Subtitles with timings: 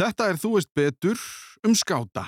[0.00, 1.18] Þetta er Þú veist betur
[1.68, 2.22] um skáta.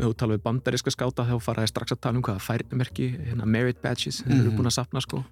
[0.00, 3.08] Ef þú tala við bandaríska skáta þá fara ég strax að tala um hvaða færnumerki,
[3.26, 4.56] hérna merit badges, þeir eru Mhm.
[4.56, 5.24] búin að sapna sko.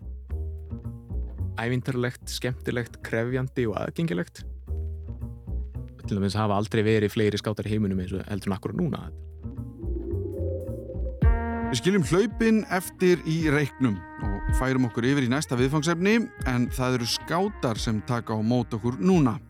[1.56, 4.44] Ævindarlegt, skemmtilegt, krefjandi og aðgengilegt.
[6.06, 9.10] Til dæmis hafa aldrei verið fleiri skátar í heiminum eins og heldur en akkur núna.
[11.72, 16.94] Við skiljum hlaupin eftir í reiknum og færum okkur yfir í næsta viðfangsefni en það
[16.94, 19.40] eru skátar sem taka á mót okkur núna.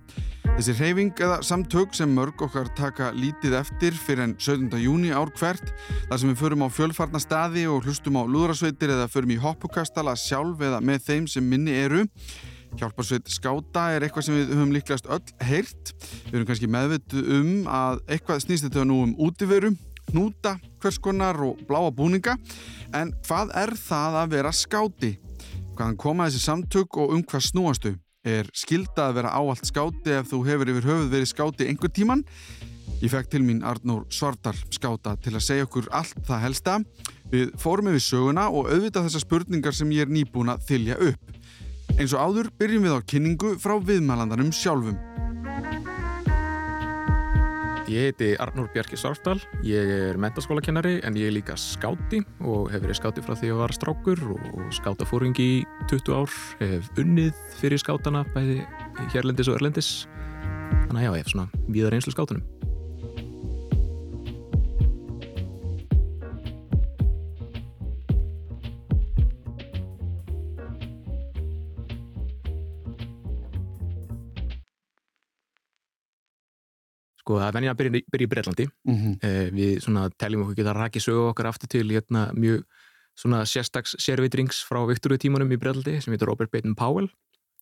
[0.59, 4.73] Þessi hreyfing eða samtök sem mörg okkar taka lítið eftir fyrir en 17.
[4.83, 5.69] júni ár hvert
[6.09, 10.17] þar sem við förum á fjölfarna staði og hlustum á lúðrasveitir eða förum í hoppukastala
[10.19, 12.01] sjálf eða með þeim sem minni eru.
[12.73, 15.95] Hjálparsveit skáta er eitthvað sem við höfum líklegast öll heyrt.
[16.27, 19.71] Við erum kannski meðvituð um að eitthvað snýst þetta nú um útiveru,
[20.11, 22.35] hnúta, hvers konar og bláa búninga.
[22.91, 25.15] En hvað er það að vera skáti?
[25.79, 27.95] Hvaðan koma þessi samtök og um hvað snúastu?
[28.29, 32.25] Er skilda að vera áallt skáti ef þú hefur yfir höfuð verið skáti einhver tíman?
[33.01, 36.75] Ég fekk til mín Arnór Svartar skáta til að segja okkur allt það helsta.
[37.33, 41.33] Við fórum yfir söguna og auðvitað þessar spurningar sem ég er nýbúin að þylja upp.
[41.97, 44.99] Eins og áður byrjum við á kynningu frá viðmælandanum sjálfum.
[47.89, 52.83] Ég heiti Arnór Bjarki Svartdal, ég er mentaskólakennari en ég er líka skáti og hef
[52.85, 57.37] verið skáti frá því að ég var strákur og skátafóringi í 20 ár, hef unnið
[57.57, 58.59] fyrir skátana bæði
[59.15, 59.87] hérlendis og erlendis.
[60.85, 62.43] Þannig að já, ég hef svona víðar einslu skátunum.
[77.17, 78.69] Sko, það er venja að byrja, byrja í Breitlandi.
[78.85, 79.17] Mm -hmm.
[79.23, 82.69] Eh, við svona teljum okkur geta rakið sögu okkar aftur til hérna mjög
[83.19, 87.11] svona sérstaks sérvitrings frá Viktoru tímanum í Breitlandi sem heitir Robert Baden Powell.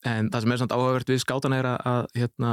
[0.07, 2.51] En það sem er samt áhugavert við skátana er að, hérna,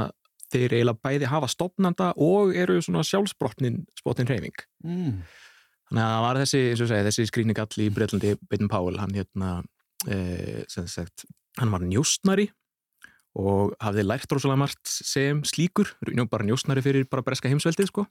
[0.52, 4.64] þeir eiginlega bæði hafa stopnanda og eru svona sjálfsbrotnin spotin hreyfing.
[4.86, 5.18] mm.
[5.90, 9.50] Þannig að það var þessi, segja, þessi skrýningall í Breitlandi, Baden Powell, hann hérna,
[10.08, 11.26] e, sem sagt,
[11.60, 12.48] hann var njóstnari
[13.38, 15.92] og hafði lært rosalega margt sem slíkur,
[16.32, 18.06] bara njóstnari fyrir bara breska heimsveldið, sko.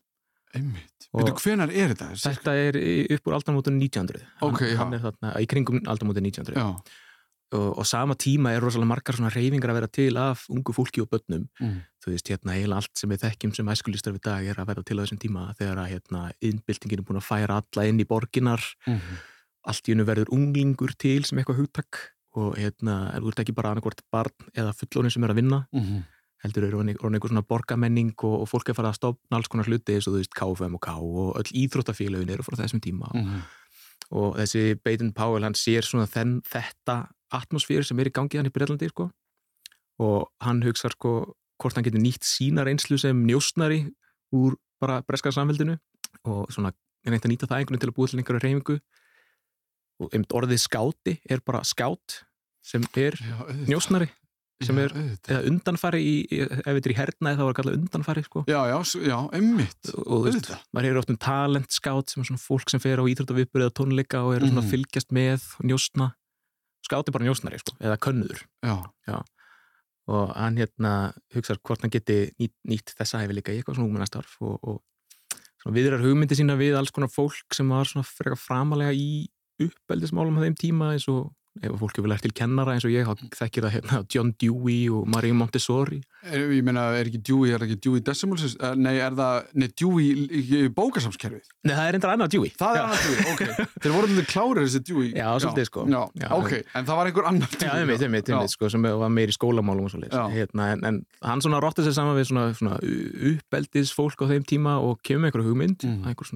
[0.53, 1.07] Einmitt.
[1.13, 2.11] Veitu, hvenar er þetta?
[2.17, 2.77] Þetta er
[3.15, 4.21] upp úr aldamótun 1900.
[4.41, 4.77] Ok, hann, já.
[4.81, 6.57] hann er þarna, í kringum aldamótun 1900.
[6.57, 7.01] Já.
[7.53, 11.03] Og, og sama tíma er rosalega margar svona reyfingar að vera til af ungu fólki
[11.03, 11.43] og börnum.
[11.61, 11.75] Mm.
[12.01, 14.83] Þú veist, hérna, eiginlega allt sem við þekkjum sem æskulistar við dag er að vera
[14.89, 18.07] til á þessum tíma þegar að, hérna, innbyltingin er búin að færa alla inn í
[18.09, 19.21] borginar Mm.
[19.69, 22.01] allt í unnu verður unglingur til sem eitthvað hugtak
[22.35, 25.61] og hérna, er þú ert ekki bara annarkvort barn eða fullónin sem er að vinna
[25.71, 26.01] Mm.
[26.43, 29.69] Heldur eru orðin einhver svona borgamenning og, og fólk er farið að stopna alls konar
[29.69, 33.11] hluti eins og þú veist KFM og K og öll íþróttafélagin eru frá þessum tíma
[33.13, 33.41] Mm.
[34.11, 38.49] og þessi Baden Powell hann sér svona þenn, þetta atmosfér sem er í gangi hann
[38.49, 39.09] í Breitlandi sko.
[39.99, 43.85] og hann hugsa sko hvort hann getur nýtt sína reynslu sem njóstnari
[44.33, 45.77] úr bara breska samveldinu
[46.25, 46.73] og svona
[47.05, 48.75] reynt að nýta það einhvern veginn til að búið til einhverju reyfingu
[50.01, 52.23] og einmitt orðið skáti er bara skát
[52.65, 53.15] sem er
[53.69, 54.09] njóstnari
[54.67, 54.95] sem Já, er-
[55.27, 58.43] eða undanfari í, ef þetta er í hernaði þá er kallað undanfari sko.
[58.47, 58.77] Já, já,
[59.09, 59.93] já, einmitt.
[59.93, 62.97] og þú veist, maður hefur oft um talent skátt sem er svona fólk sem fer
[62.99, 64.67] á íþróttavipur eða tónleika og eru svona Mhm.
[64.67, 66.11] að fylgjast með og njóstna
[66.83, 69.21] skátt er bara njóstnari sko, eða könnuður Já,
[70.07, 73.87] og hann hérna hugsaður hvort hann geti nýtt, nýtt þessa hæfi líka í eitthvað svona
[73.87, 74.81] ungmennastarf og, og
[75.63, 79.29] svona viðrar hugmyndi sína við alls konar fólk sem var svona frekar framalega í
[79.63, 81.31] uppeldismálum á þeim tíma eins og
[81.61, 83.05] ef fólk hefur lært til kennara eins og ég,
[83.37, 87.61] þekkir það hérna John Dewey og Marie Montessori er, ég meina, er ekki Dewey, er
[87.67, 91.45] ekki Dewey Decimal System, eh, nei, er það, nei, Dewey bókasamskerfið?
[91.67, 92.83] Nei, það er reyndar annað Dewey Það er Já.
[92.87, 93.43] annað Dewey, ok.
[93.83, 95.11] Þeir voru alveg klárir þessi Dewey.
[95.13, 95.85] Já, svolítið, sko.
[95.93, 97.83] Já, Já, ok, en það var einhver annar Já, Dewey.
[97.83, 100.25] einmitt, einmitt, einmitt, sko, sem var meir í skólamálum og svo Já.
[100.33, 102.79] hérna, en, en hann svona rotti sér saman við svona, svona
[103.33, 106.07] uppeldis fólk á þeim tíma og kemur einhverju hugmynd, Mhm.
[106.09, 106.27] einhver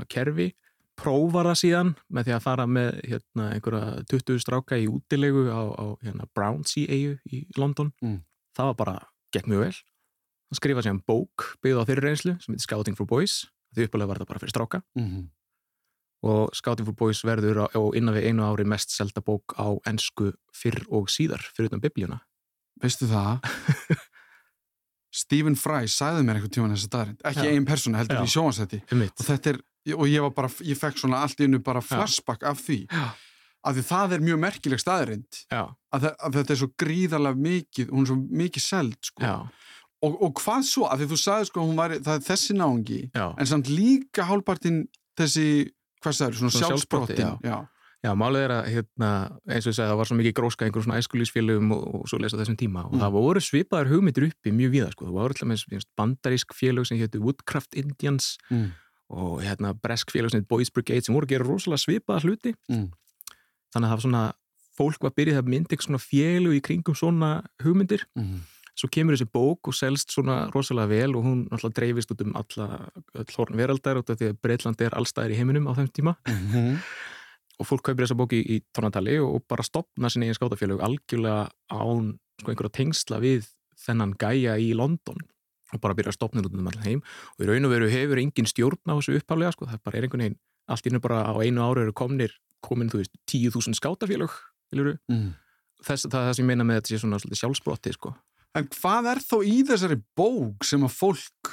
[0.97, 4.87] svona kerfi prófar það síðan með því að fara með hérna, einhverja 20 stráka í
[4.87, 8.23] útilegu á, á hérna, Brownsea eigu í London Mm.
[8.57, 9.75] það var bara, gekk mjög vel
[10.47, 13.45] hann skrifaði síðan bók byggð á þeirri reynslu sem heitir Scouting for Boys
[13.75, 15.29] því uppalega var það bara fyrir stráka Mhm.
[16.23, 19.77] og Scouting for Boys verður á, á innan við einu ári mest selda bók á
[19.85, 22.21] ensku fyrr og síðar fyrir utan biblíuna
[22.81, 23.39] Veistu það?
[25.17, 27.53] Stephen Fry sagði mér einhvern tíman þessa dagrind, ekki Já.
[27.55, 28.23] ein persóna heldur Já.
[28.27, 28.29] í
[28.91, 29.13] Einmitt.
[29.19, 29.59] og þetta er,
[29.95, 33.05] og ég var bara, ég fekk svona allt innu bara flashback af því Já.
[33.67, 35.63] af því það er mjög merkileg staðrind Já,
[35.93, 39.23] að, þe- að þetta er svo gríðarlega mikið hún er svo mikið seld sko.
[39.23, 39.35] já,
[40.03, 43.25] og, og hvað svo, af því þú sagði sko var, það er þessi náungi já.
[43.37, 44.83] en samt líka hálfpartin
[45.17, 45.47] þessi,
[46.03, 47.57] hvað sagður, svona Svona sjálfsprotti, sjálfsbrottin já.
[48.05, 49.07] Já, málið er að hérna,
[49.49, 52.19] eins og ég segi það var svo mikið gróska einhverjum svona æskulísfélögum og, og svo
[52.21, 52.99] lesa þessum tíma og Mm.
[53.01, 55.07] það voru svipaðar hugmyndir uppi mjög víða sko.
[55.09, 58.69] það voru alltaf með bandarísk félög sem hétu Woodcraft Indians mm.
[59.09, 62.91] Og hérna bresk hétu Boys Brigade sem voru að gera rosalega svipaða hluti Mm.
[63.73, 64.33] þannig að það var svona
[64.77, 68.41] fólk var byrjað að mynda eitthvað svona félög í kringum svona hugmyndir Mm.
[68.77, 72.35] svo kemur þessi bók og selst svona rosalega vel og hún alltaf dreifist út um
[72.35, 75.89] alla öll horn veraldar út af því að Breitland er allstæðir í heiminum á þeim
[75.91, 76.77] tíma Mm.
[77.59, 81.49] og fólk kaupir þessa bóki í, í tónatali og bara stopna sinni eigin skátafélög algjörlega
[81.71, 83.47] án sko, einhverja tengsla við
[83.87, 85.17] þennan gæja í London
[85.73, 87.01] og bara byrja að stopna út um allan heim
[87.35, 90.07] og í raun og veru hefur engin stjórn á þessu upphálega sko, það bara er
[90.07, 92.33] einhvern veginn allt nú bara á einu ári eru komnir
[92.65, 94.31] komin, þú veist, 10.000 skátafélög
[95.07, 95.33] Mm.
[95.85, 98.15] þess, það er það sem ég meina með þetta sé svona sjálfsbrotti sko.
[98.57, 101.51] En hvað er þó í þessari bók sem að fólk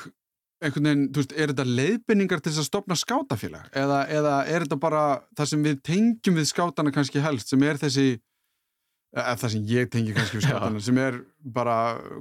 [0.64, 3.69] einhvern veginn, þú veist, er þetta leiðbynningar til þess að stopna skátafélag?
[3.76, 5.02] Eða, eða er þetta bara
[5.37, 8.06] það sem við tengjum við skátana kannski helst, sem er þessi
[9.14, 10.49] eða það sem ég tengi kannski við Já.
[10.50, 11.20] skátana, sem er
[11.55, 11.76] bara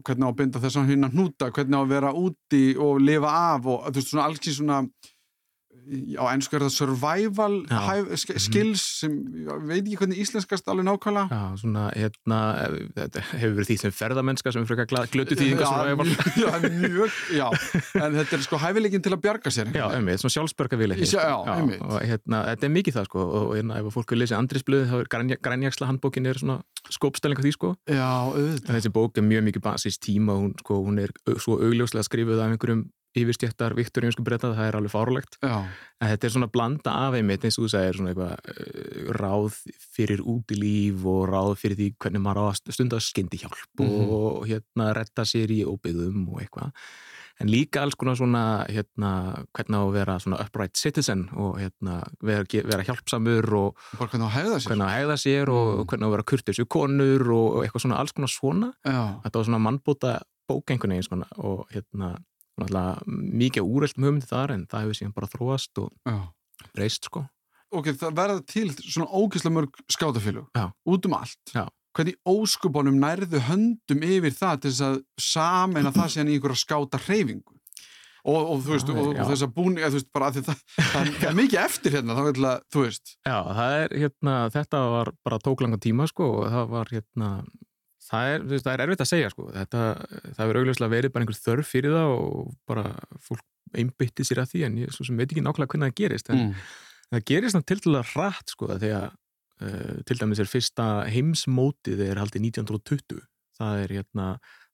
[0.06, 3.34] hvernig á að binda þess að hérna hnúta, hvernig á að vera úti og lifa
[3.54, 4.80] af og þú veist, svona alls í svona
[6.15, 9.15] á ennsku er það survival hæf, sk- skills sem,
[9.68, 11.27] veit ekki hvernig íslenskast alveg nákvæmlega.
[11.33, 12.39] Já, svona, hérna,
[12.97, 15.91] þetta hefur verið því sem ferðamennska sem er frekar glötu þýðingar
[16.39, 17.47] Já, mjög, mjög, já,
[18.00, 21.35] en þetta er sko hæfileikin til að bjarga sér Já, einmitt, svona sjálfsbörga vilja Já,
[21.57, 21.81] einmitt.
[21.83, 24.95] og hérna, þetta er mikið það sko og hérna, ef fólk vil lesa Andrisblöð þá
[25.03, 26.59] er grænja- grænjaksla handbókin er svona
[26.94, 28.69] skópstæling af því sko, já auðvitað.
[28.69, 32.41] En þessi bók er mjög mikið basis tíma, hún, sko, hún er svo augljóslega skrifuð
[32.44, 32.83] af einhverjum
[33.15, 35.68] yfirstjættar viktoríunsku breyta, það er alveg fárlegt en
[36.10, 39.57] þetta er svona blanda af einmitt eins og þú segir svona eitthvað uh, ráð
[39.95, 44.10] fyrir útilíf og ráð fyrir því hvernig maður á að stunda skyndi hjálp Mhm.
[44.10, 46.71] og hérna retta sér í óbyggðum og eitthvað.
[47.42, 52.04] En líka alls konar svona hérna hvernig á að vera svona upright citizen og hérna
[52.21, 54.69] vera, vera hjálpsamur og bara hvernig á að hefða sér.
[54.69, 55.86] hvernig að hegða sér og Mm.
[55.88, 58.74] hvernig á að vera kurtisju konur og eitthvað svona alls konar svona.
[58.86, 62.18] Já, þetta var svona mannbóta bók einhvern veginn svona og hérna
[62.62, 66.20] mikið úröldum hugmyndi þar en það hefur síðan bara þróast og já
[66.76, 67.26] breyst sko
[67.74, 70.68] Ok, það verða til svona ógeðslega mörg skátafélög Já.
[70.86, 71.64] út um allt Já.
[71.98, 77.00] Hvernig óskupunum nærðu höndum yfir það til þess að sameina það síðan í einhverja skáta
[77.02, 77.56] hreyfingu
[78.24, 79.26] og, og þú veist, er- og, og já.
[79.32, 82.48] þess að búni þú veist, bara að það, það, er, mikið eftir hérna þá vil
[82.52, 86.48] að, þú veist Já, það er hérna, þetta var bara tók langan tíma sko og
[86.54, 87.32] það var hérna
[88.10, 89.82] það er, veist, það er erfitt að segja sko þetta,
[90.38, 92.86] það verður augljóslega verið bara einhver þörf fyrir það og bara
[93.24, 96.32] fólk einbytti sér að því en ég svo sem veit ekki nákvæmlega hvernig það gerist
[96.32, 96.66] en mm.
[97.14, 102.22] það gerist til til að rætt sko þegar uh, til dæmis er fyrsta heimsmótið er
[102.22, 103.24] haldið 1920
[103.58, 104.28] það er hérna,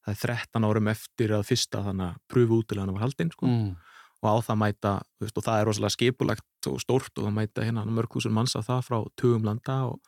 [0.04, 3.72] það er 13 árum eftir að fyrsta þannig að pröfu útilegana var haldinn sko Mm.
[4.20, 4.90] og á það mæta,
[5.20, 8.52] veist, og það er rosalega skipulagt og stórt og það mæta hérna mörg þúsund manns
[8.52, 10.00] á það frá tugum landa og,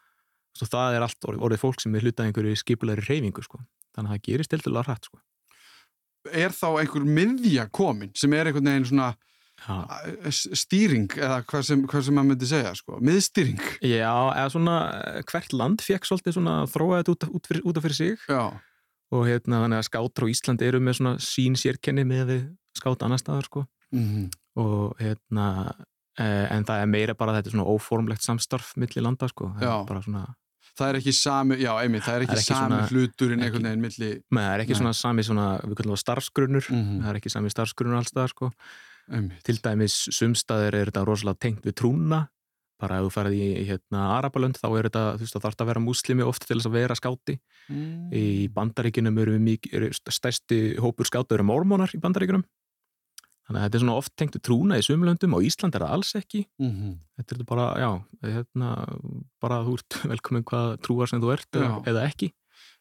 [0.61, 3.61] og það er allt orðið, orðið fólk sem er hlutað einhverju skipulari reyfingu sko.
[3.97, 5.21] þannig að það gerist til til að rætt sko.
[6.33, 9.09] Er þá einhver miðja komin sem er einhvern veginn svona
[9.67, 13.65] uh, stýring eða hvað sem, hvað sem maður myndi segja sko, miðstýring?
[13.83, 17.81] Já, eða svona eh, hvert land fekk svolítið svona að þróa þetta út, út, út
[17.81, 18.29] af fyrir sig.
[18.31, 18.45] Já,
[19.13, 22.47] og hérna þannig að skátar á Íslandi eru með svona sín sérkenni með við
[22.79, 23.67] skáta annar staðar sko.
[23.93, 25.47] Mm og hérna
[26.21, 29.53] eh, en það er meira bara þetta svona óformlegt samstarf milli landa sko.
[29.57, 30.25] Það er bara svona,
[30.79, 33.43] það er ekki sami, já, einmitt, það er ekki, Það er ekki sami svona- hluturinn
[33.45, 34.81] einhvern veginn milli með það er ekki Nei.
[34.81, 36.69] svona sami svona, við kallum það starfsgrunnur.
[36.73, 38.53] Mm það er ekki sami starfsgrunnur alls staðar sko.
[39.45, 42.29] Til dæmis sumstaðir er þetta rosalega tengt við trúna.
[42.81, 45.69] Bara ef þú farið í hérna Arabalönd þá er þetta, þú veist, það þarf að
[45.71, 47.39] vera múslimi oft til þess að vera skáti.
[47.71, 48.11] Mm.
[48.13, 52.43] í bandaríkinum eru, við mikið, eru stærsti hópur skáta eru mormónar í bandaríkinum
[53.47, 56.13] þannig að þetta er svona oft tengt trúna í sumlöndum og Ísland er það alls
[56.21, 57.91] ekki mm þetta er bara, já,
[58.27, 58.69] hérna
[59.43, 61.73] bara þú ert velkomin hvað trúar sem þú ert Já.
[61.87, 62.33] eða ekki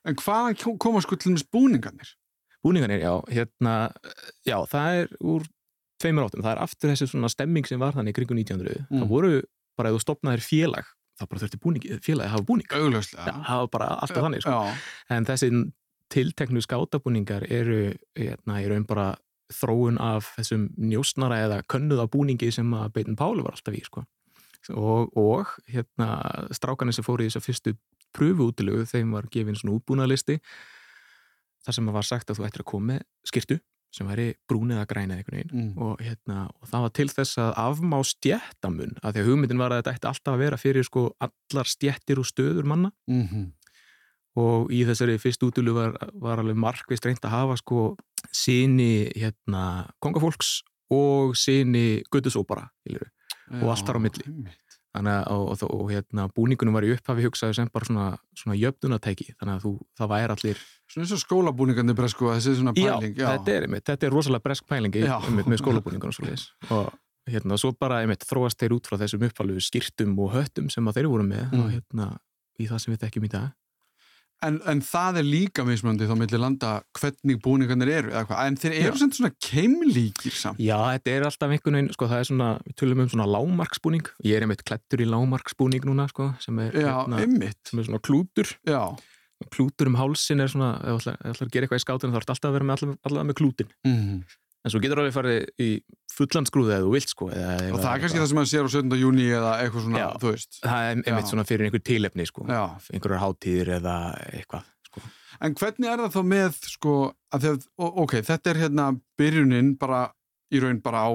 [0.05, 2.15] En hvaðan kom- koma sko til dæmis búningarnir?
[2.65, 3.73] búningarnir, já, hérna
[4.45, 5.45] já, það er úr
[6.01, 9.01] tveimur áttum það er aftur þessi svona stemming sem var þannig kringu 1900, Mm.
[9.03, 9.31] það voru
[9.77, 10.85] bara ef þú stopnaðir félag,
[11.21, 13.25] það bara þurfti búning félagi að hafa búning, Augljóslega.
[13.29, 14.51] já, það var bara alltaf þannig, sko.
[14.57, 14.73] Já,
[15.17, 15.49] en þessi
[16.11, 19.07] tilteknu skátabúningar eru hérna, í raun bara
[19.55, 24.05] þróun af þessum njósnara eða könnuða búningi sem að Beitin Páli var alltaf í, sko
[24.69, 26.11] og, og hérna
[26.53, 27.75] strákanir sem fóru í þess að fyrstu
[28.15, 30.39] pröfu útilegu, þeim var gefin svona útbúnaðlisti
[31.65, 33.59] þar sem var sagt að þú ættir að koma með skirtu
[33.91, 35.71] sem væri brún eða græn eða einhvern veginn mm.
[35.83, 39.73] og, hérna, og það var til þess að afmá stjættamun, af því að hugmyndin var
[39.75, 43.49] að þetta ætti alltaf að vera fyrir sko allar stjættir og stöður manna Mm -hmm.
[44.39, 47.97] og í þessari fyrst útulu var, var alveg markvist reynd að hafa sko
[48.35, 50.61] síni hérna kongafólks
[50.91, 52.69] og síni guttusópara
[53.61, 54.25] og allt þar á milli.
[54.91, 58.57] þannig að og, og, og hérna, búningunum var í upphafi hugsaði sem bara svona, svona
[58.59, 63.13] jöfnunatæki þannig að þú, það væri allir Svona eins og skólabúningandi bresku, þessi svona pæling.
[63.15, 65.15] já, Þetta, er, einmitt, þetta er rosalega bresk pælingi Já.
[65.23, 66.35] einmitt, með skólabúningunum
[66.75, 66.91] og
[67.31, 71.07] hérna, svo bara einmitt, þróast þeir út frá þessum upphalu skýrtum og höttum sem þeir
[71.07, 71.63] voru með Mm.
[71.63, 72.09] og hérna,
[72.59, 73.49] í það sem við þekkjum í dag
[74.41, 78.39] En, en það er líka mismunandi þá milli landa hvernig búningarnir eru, eða hvað.
[78.47, 80.57] En þeir eru sem svona keimlíkir samt.
[80.63, 84.09] Já, þetta er alltaf einhvern veginn, sko, það er svona, við tölum um svona lámarksbúning,
[84.25, 87.59] ég er einmitt klættur í lámarksbúning núna, sko, sem er, Já, einmitt.
[87.69, 88.81] sem er svona klútur, Já.
[89.53, 92.25] klútur um hálsin er svona, ef þú ætlar, að gera eitthvað í skátinu þá er
[92.33, 94.23] alltaf að vera með allavega, allavega með klútin, Mm.
[94.65, 95.69] En svo getur alveg farið í
[96.15, 98.69] fullandskrúði eða þú vilt, sko, eða, Og það er kannski það sem maður sér á
[98.75, 98.99] 17.
[99.01, 100.09] júni eða eitthvað svona, Já.
[100.21, 100.59] þú veist.
[100.61, 101.29] það er einmitt Já.
[101.31, 102.63] svona fyrir einhver tilefni, sko, Já.
[102.93, 103.95] einhverjar hátíðir eða
[104.35, 105.01] eitthvað, sko.
[105.41, 106.95] En hvernig er það þá með, sko,
[107.33, 107.47] að
[107.79, 110.03] ó- ok, þetta er hérna byrjunin bara,
[110.53, 111.09] í raun bara á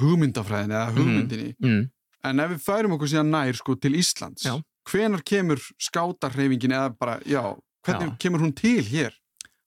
[0.00, 1.54] hugmyndafræðin eða hugmyndinni.
[1.62, 1.90] Mm.
[2.24, 4.46] En ef við færum okkur síðan nær, sko, til Íslands,
[4.86, 7.42] hvenar kemur skátarhreyfingin eða bara, já,
[7.86, 9.12] hvernig kemur hún til hér?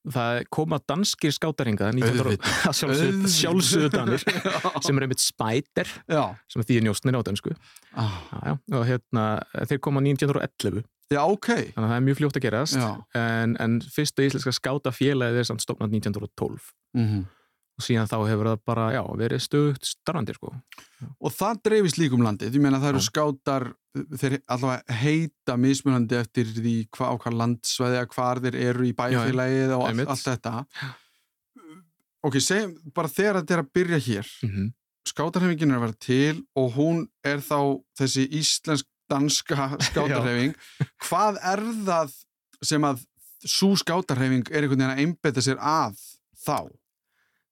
[0.08, 2.78] Það koma danskir skátaringa, 1900 Auðvitað.
[2.80, 4.24] sjálfsögðu sjálfsögðu danir,
[4.56, 4.70] já.
[4.86, 5.92] sem er einmitt spæter,
[6.48, 7.52] sem er því njóstnir á dansku.
[8.00, 8.56] Ah.
[8.72, 9.26] Og hérna,
[9.68, 11.48] þeir koma 1911 Já, ok.
[11.50, 12.76] þannig að það er mjög fljótt að gerast
[13.18, 17.26] en, en fyrsta íslenska skátafélagið er samt stofnað 1912 Mm
[17.80, 20.52] og síðan þá hefur það bara, já, verið stöðugt starrandi, sko.
[21.24, 22.58] Og það dreifist líka um landið.
[22.58, 23.08] Ég meina það eru Já.
[23.08, 23.66] skátar,
[24.20, 28.92] þeir allavega heita mismunandi eftir því hva, á hvað landsvæði að hvar þeir eru í
[29.00, 30.12] bæfélagið og einmitt.
[30.12, 30.54] allt þetta.
[32.28, 34.32] Ok, segjum bara þegar þetta er að byrja hér.
[34.44, 34.72] Mm -hmm.
[35.08, 40.54] Skátarhefingin er að vera til og hún er þá þessi íslensk-danska skátarhefing.
[41.08, 42.12] hvað er það
[42.62, 43.06] sem að
[43.48, 45.96] svo skátarhefing er einhvern veginn að einbetta sér að
[46.44, 46.68] þá?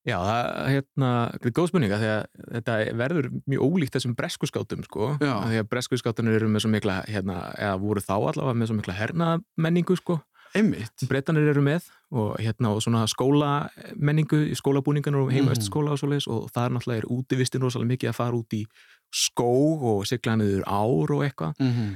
[0.07, 2.21] Já, það hérna, þetta er góð spurninga því að
[2.55, 5.33] þetta verður mjög ólíkt þessum breskuskátum, sko, Já.
[5.41, 8.77] Af því að breskuskátunir eru með svo mikla, hérna, eða voru þá allavega með svo
[8.79, 10.19] mikla hernaðmenningu, sko,
[10.55, 11.03] Einmitt.
[11.09, 15.91] breytanir eru með og hérna og svona skólamenningu, skólabúningarnir og heima Mhm.
[15.91, 18.65] og svoleiðis og það er náttúrulega er útivistin rosalega mikið að fara út í
[19.13, 19.51] skó
[19.83, 21.53] og sigla niður ár og eitthvað.
[21.59, 21.95] Mm -hmm.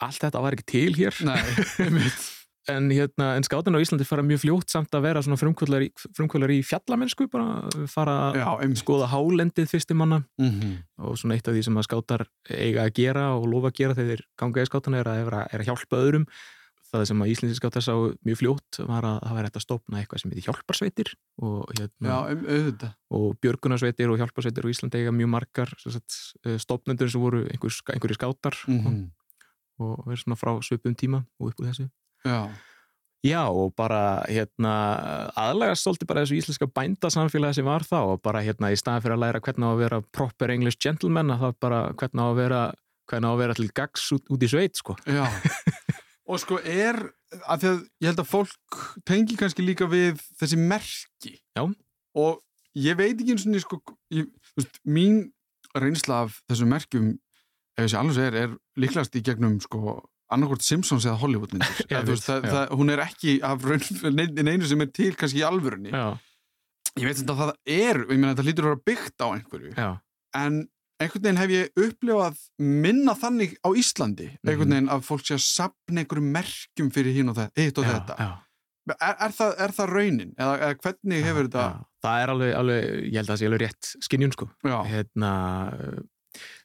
[0.00, 1.24] Allt þetta var ekki til hér.
[1.24, 1.36] Nei,
[1.78, 2.39] einmitt.
[2.68, 5.88] En, hérna, en skátan á Íslandi fara mjög fljótt samt að vera svona frumkvöldar í,
[6.16, 10.20] frumkvöldar í fjallamennsku, bara fara að skoða hálendið fyrstir manna.
[10.40, 10.74] Mm -hmm.
[10.98, 13.94] og svona eitt af því sem að skátar eiga að gera og lofa að gera
[13.94, 16.26] þegar þeir ganga í skátana er að, er að, er að hjálpa öðrum.
[16.90, 17.94] Það sem að Íslensi skátar sá
[18.26, 22.08] mjög fljótt var að það væri hægt að stopna eitthvað sem heitir hjálparsveitir og, hérna,
[22.10, 27.46] Já, um, og björgunarsveitir og hjálparsveitir og Íslandi eiga mjög margar eh, stofnendur sem voru
[27.46, 29.06] einhver, einhverjir skátar Mm
[29.80, 31.86] og, og verið svona frá svipum tíma og upp úr þessu
[32.26, 32.50] Já.
[33.20, 34.72] Já og bara hérna
[35.36, 39.16] aðlagast svolítið bara þessu íslenska bændasamfélagi sem var þá og bara hérna í staðan fyrir
[39.18, 42.38] að læra hvernig á að vera proper English gentleman að það bara hvernig á að
[42.40, 42.62] vera
[43.10, 44.96] hvernig á að vera til gags út, út í sveit sko.
[45.04, 45.26] Já.
[46.30, 47.00] og sko er,
[47.44, 51.34] af því að ég held að fólk tengi kannski líka við þessi merki.
[51.58, 51.66] Já.
[52.16, 52.40] Og
[52.78, 53.80] ég veit ekki eins og sko,
[54.14, 55.26] ég, veist, mín
[55.76, 57.10] reynsla af þessum merkjum,
[57.76, 59.98] ef þessi alveg segir, er líklegast í gegnum sko
[60.30, 61.76] annarkvort Simpsons eða Hollywoodmyndir.
[61.90, 62.50] Já, Eða, þú veist, það, já.
[62.54, 65.90] það, hún er ekki af raun, neinu, sem er til kannski í alvörunni.
[65.94, 66.18] Já,
[66.98, 69.72] Ég veit að það er, ég meina þetta lítur að vera byggt á einhverju.
[69.78, 69.88] já,
[70.34, 70.56] en
[71.00, 74.74] einhvern veginn hef ég upplifað minna þannig á Íslandi einhvern Mhm.
[74.74, 77.92] veginn að fólk sé að sapna einhverjum merkjum fyrir hinn og þetta, hitt og já,
[77.94, 78.16] þetta.
[78.18, 78.30] já,
[78.90, 80.30] Er, er, það, er það raunin?
[80.34, 81.84] Eða, eða hvernig hefur þetta já.
[82.02, 84.46] Það er alveg, alveg, ég held að það sé alveg rétt skinjun sko.
[84.66, 85.32] Já, Hérna,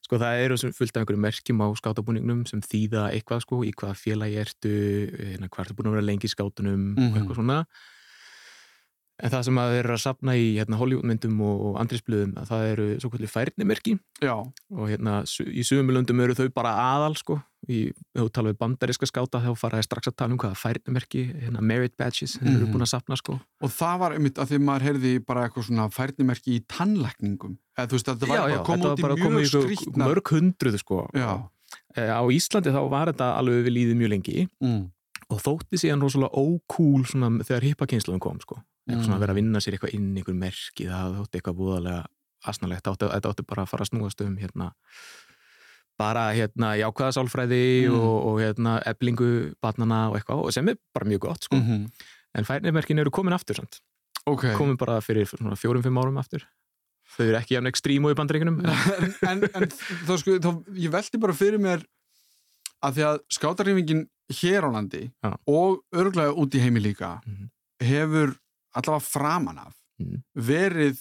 [0.06, 3.98] sko það eru fullt af einhverjum merkjum á skátabúningnum sem þýða eitthvað sko, í hvaða
[3.98, 4.74] félagi ertu,
[5.18, 7.16] hérna, hvað ertu búin að vera lengi í skátunum og Mhm.
[7.20, 7.60] eitthvað svona.
[9.18, 12.50] En það sem að þeir eru að sapna í hérna, Hollywoodmyndum og, og andrisblöðum, að
[12.50, 14.34] það eru svo kvöldi færnimerki já,
[14.76, 15.14] og hérna,
[15.48, 19.88] í sumulöndum eru þau bara aðal sko, þú tala við bandariska skáta þá fara þeir
[19.88, 22.74] strax að tala um hvaða færnimerki, hérna, merit badges, þeir eru Mhm.
[22.74, 23.40] búin að sapna sko.
[23.62, 27.88] og það var einmitt að því maður heyrði bara eitthvað svona færnimerki í tannlækningum eða
[27.88, 31.10] þú veist, þetta var bara að koma út í mjög skrítna mörg hundruð sko.
[31.14, 31.50] Já,
[31.98, 34.92] Eh, Á Íslandi þá var þetta alveg við líðið mjög lengi mm.
[35.32, 38.62] og þótti síðan rosalega ókúl svona, þegar hippakynsluðum kom sko.
[38.88, 39.18] eitthvað svona Mm.
[39.18, 42.06] að vera að vinna sér eitthvað inn einhver merki það þótti eitthvað búðalega
[42.46, 44.72] asnalegt þetta átti bara að fara að snúast um hérna,
[45.98, 48.00] bara hérna jákvæða sálfræði Mm.
[48.00, 51.56] og, og hérna eblingu barnana og eitthvað og sem er bara mjög gott sko.
[51.58, 51.90] Mm
[52.36, 53.78] en færnimerkin eru komin aftur samt.
[54.28, 55.24] Ok komin bara fyrir
[55.56, 56.44] fjórum-fimm árum aftur
[57.16, 58.58] þau eru ekki jafn ekstrím og í bandreikunum
[59.30, 59.68] en, en
[60.04, 61.86] þá sko, þá, ég velti bara fyrir mér
[62.84, 64.02] að því að skátarýfingin
[64.42, 65.32] hér á landi Já.
[65.48, 67.48] og örglega út í heimi líka Mhm.
[67.80, 68.36] hefur
[68.76, 70.20] allavega framan af Mhm.
[70.36, 71.00] verið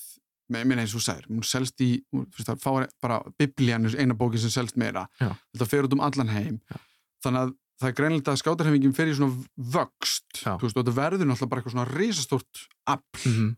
[0.52, 3.98] með minna eins og sagðir, hún selst í hún, veist, það fáir bara biblían er
[4.00, 5.30] eina bókin sem selst meira, Já.
[5.54, 6.80] þetta fer út um allan heim Já.
[7.24, 11.28] þannig að það er greinilegt að skátarhefingin fer í svona vöxt veist, og þetta verður
[11.30, 13.52] náttúrulega bara eitthvað svona risastórt afl, mm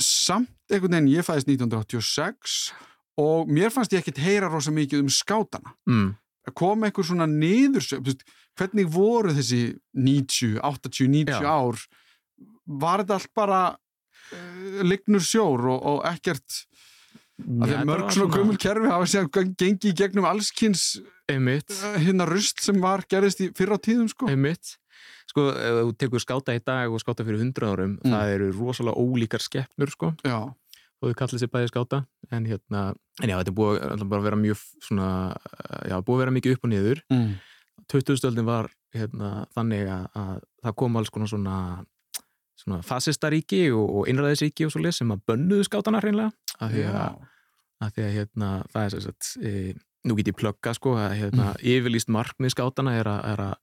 [0.00, 2.58] samt einhvern veginn ég fæðist 1986
[3.22, 6.08] og mér fannst ég ekkit heyra rosa mikið um skátana mm.
[6.58, 7.86] kom einhver svona niður
[8.58, 11.46] hvernig voru þessi 90, 80, 90 Já.
[11.46, 11.78] ár
[12.64, 13.60] var þetta allt bara
[14.84, 16.62] lignur sjór og, og ekkert
[17.44, 20.28] að því að mörg svona gömul kerfi hafa sér gengið í gegnum
[21.30, 24.76] einmitt, uh, hérna rust sem var gerðist í fyrra tíðum sko einmitt
[25.30, 28.12] sko, ef þú tekur skáta í dag og skáta fyrir 100 árum, Mm.
[28.12, 32.82] það eru rosalega ólíkar skeppnur sko, já, og þau kallið sér bæði skáta en hérna,
[33.22, 35.08] en já, þetta er búið að vera mjög svona,
[35.88, 37.34] já, búið að vera mikið upp og niður mm.
[37.90, 38.20] 20.
[38.20, 41.56] stöldin var hérna, þannig að, að það kom alls konar svona
[42.64, 46.86] svona fasistaríki og, og innræðisríki og svo leið sem að bönnuðu skátana hreinlega af því
[46.88, 46.98] að,
[47.84, 49.52] að, því að hérna, það er sem sagt e,
[50.04, 51.62] nú get ég plugga sko að hérna, Mm.
[51.74, 53.54] yfirlýst markmið skátana er að, er að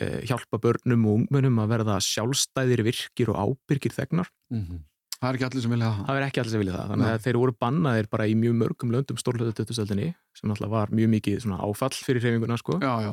[0.00, 4.32] e, hjálpa börnum og ungmennum að verða sjálfstæðir virkir og ábyrgir þegnar.
[4.52, 4.84] Mm
[5.18, 6.02] það er ekki allir sem vilja það.
[6.06, 7.14] Það er ekki allir sem vilja það, þannig Nei.
[7.14, 11.10] að þeir voru bannaðir bara í mjög mörgum löndum stórlöðu 2000-öldinni sem alltaf var mjög
[11.16, 12.78] mikið áfall fyrir hreyfinguna sko.
[12.82, 13.10] Já, já,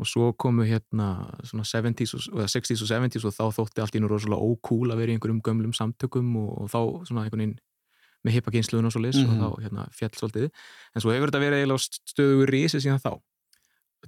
[0.00, 1.06] og svo komu hérna
[1.44, 4.90] svona 70s og, eða 60s og 70s og þá þótti allt í nú rosalega ókúl
[4.94, 6.80] að vera í einhverjum gömlum samtökum og, og þá
[7.10, 7.58] svona einhvern veginn
[8.24, 9.30] með hippakynsluðun og svo lis Mhm.
[9.30, 10.50] og þá hérna fjall svolítið
[10.94, 13.12] en svo hefur þetta verið eiginlega á stöðugur rísi síðan þá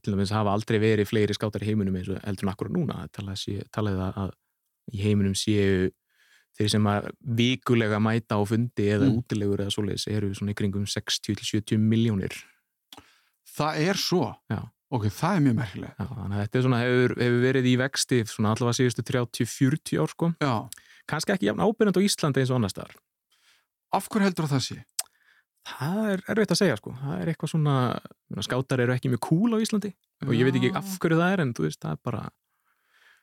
[0.02, 3.06] til dæmis hafa aldrei verið fleiri skátar í heiminum eins og heldur en akkur núna
[3.12, 4.30] talaði, það að
[4.92, 5.90] í heiminum séu
[6.56, 9.20] þeir sem að vikulega mæta á fundi eða Mm.
[9.22, 12.32] útilegur eða svoleiðis eru svona í kringum 60-70 miljónir
[13.56, 14.60] það er svo Já.
[14.92, 18.20] Ok, það er mjög merkileg Já, þannig að þetta svona, hefur, hefur verið í vexti
[18.38, 20.32] allavega síðustu 30-40 ár sko.
[20.42, 20.54] já,
[21.10, 22.96] kannski ekki jafn ábyrjand á Íslandi eins og annars þar
[23.92, 24.78] af hverju heldur það sé?
[25.62, 27.74] það er erfitt að segja sko það er eitthvað svona,
[28.42, 29.92] skátar eru ekki mjög cool á Íslandi
[30.26, 30.78] og ég veit ekki Já.
[30.82, 32.22] af hverju það er en þú veist, það er bara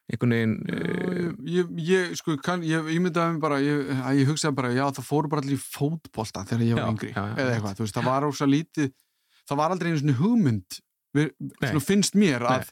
[0.10, 4.22] einhvern veginn uh, ég, ég, ég, sko, kann, ég, ég myndaði mig bara, ég, að
[4.24, 7.12] ég hugsaði bara, já, það fóru bara allir í fótbolta þegar ég var Já, yngri,
[7.14, 7.56] já, já, eða já.
[7.60, 8.90] eitthvað, þú veist, það var ósa lítið,
[9.52, 10.80] það var aldrei einu svona hugmynd,
[11.16, 11.80] við, Nei.
[11.84, 12.70] finnst mér að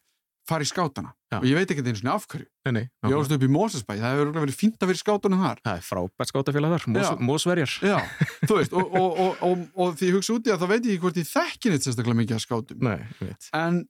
[0.48, 1.42] fara í skátana, Já.
[1.42, 3.92] og ég veit ekki einu svona af hverju, nei, nei, ég ást upp í Mósesbæ,
[4.00, 7.18] það hefur verið fínt að vera í skátunum þar, það er frábært skátafélag þar.
[7.28, 11.04] Mósverjar og, og, og, og, og því hugsa út í að það veit ég ekki
[11.04, 13.82] hvort ég þekki neitt sérstaklega mikið að skátum, nei, en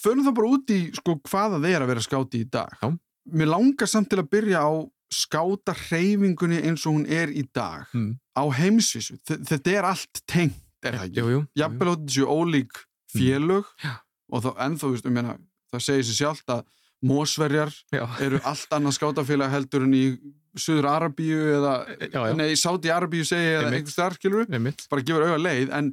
[0.00, 2.90] förum það bara út í sko hvaða þeir að vera skáti í dag Já.
[3.32, 4.72] mér langar samt til að byrja á
[5.16, 8.10] skáta hreyfingunni eins og hún er í dag mm.
[8.36, 11.40] á heimsvísu, Þe- þetta er allt tengt, er það ekki?
[11.62, 12.82] Jafnvel átt þessu ólík
[13.18, 13.92] félög Já.
[14.32, 15.36] og þá ennþá, veist, ég meina,
[15.72, 16.64] það segir sér sjálft að
[17.06, 17.70] Mósverjar
[18.24, 20.04] eru allt annað skátafélag heldur en í
[20.56, 21.72] Suður Arabíu eða,
[22.08, 22.34] já, já.
[22.38, 23.82] nei, Sáti Arabíu segi eða Einmitt.
[23.82, 24.86] einhver starf, skilur einmitt.
[24.90, 25.90] Bara gefur auga leið en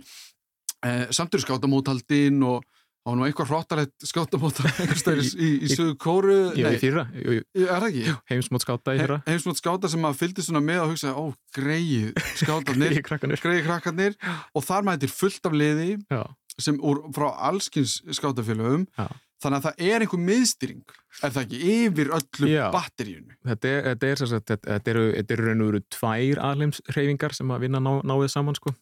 [0.88, 2.64] eh, samt eru skátamótaldin og
[3.04, 7.42] á nú eitthvað hróttalegt staðar í, í, í í- Suður Kóru í fyrra, jú.
[7.60, 8.14] er það ekki?
[8.32, 9.18] heimsmót skáta í fyrra.
[9.28, 11.26] Heimsmót skáta sem að fylgdi svona með og hugsaði, ó,
[11.60, 14.16] greið skátarnir, í greið krakkarnir.
[14.56, 15.90] Og þar mætir fullt af liði.
[16.08, 16.24] Já,
[16.62, 19.08] sem úr, frá allskins skátafélögum Já.
[19.44, 20.84] þannig að það er einhver miðstýring
[21.24, 22.66] er það ekki, yfir öllu Já.
[22.74, 27.36] batteríunu þetta er, þetta er, þetta, þetta eru, þetta eru raun og veru tvær aðleimshreyfingar
[27.38, 28.74] sem að vinna ná, náið saman sko.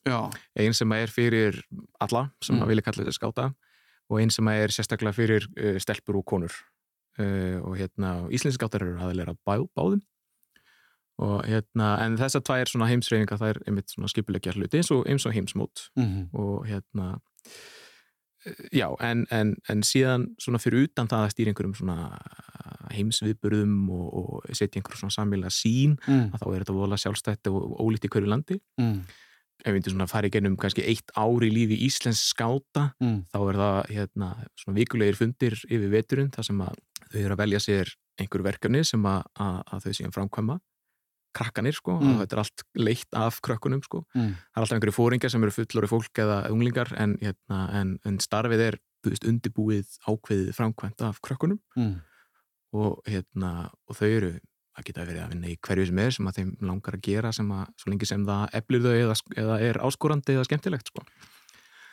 [0.60, 1.62] Einn sem er fyrir
[2.00, 2.64] alla sem Mm.
[2.66, 3.48] að vilja kalla þessi skáta
[4.12, 6.52] og einn sem er sérstaklega fyrir uh, stelpur og konur
[7.20, 10.02] uh, og hérna íslenski skáttar eru aðeins bá, báðum
[11.22, 15.26] og hérna en þessar tvær svona heimshreyfingar það er einmitt skipulegja hluti eins og, eins
[15.28, 17.20] og heimsmót mm og hérna
[18.74, 21.98] já, en, en, en síðan svona fyrir utan það að stýra einhverjum svona
[22.92, 26.32] heimsviðburðum og, og setja einhverjum svona samíla sín mm.
[26.34, 29.04] að þá er þetta vola sjálfstætt og ólíkt í hverju landi Mm.
[29.62, 33.20] ef við myndum svona fara í gennum kannski eitt ár í lífi Íslensk skáta Mm.
[33.30, 36.80] þá er það hérna svona vikulegir fundir yfir veturinn þar sem að
[37.12, 40.60] þau eru að velja sér einhver verkefni sem að, að, að þau séum framkvæma
[41.34, 42.14] krakkanir sko, Mm.
[42.16, 44.36] og þetta er allt leitt af krökkunum sko Mm.
[44.36, 48.18] það er alltaf einhverju fóringar sem eru fullori fólk eða unglingar en, hérna, en, en
[48.20, 52.02] starfið er veist, undirbúið ákveðið framkvæmt af krökkunum Mm.
[52.74, 54.32] og, hérna, og þau eru
[54.80, 57.32] að geta verið að vinna í hverju sem er sem að þeim langar að gera
[57.36, 61.04] sem að svo lengi sem það eflir þau eða, eða er áskorandi eða skemmtilegt sko.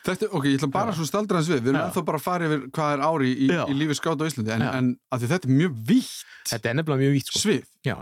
[0.07, 2.47] Þetta, ok, ég ætla bara svona staldra hans við við erum ennþá bara að fara
[2.47, 5.49] yfir hvað er ári í, í lífi skáta á Íslandi en, en að því þetta
[5.51, 7.41] er mjög vítt Þetta er nefnilega mjög vítt sko.
[7.43, 7.97] svið Já,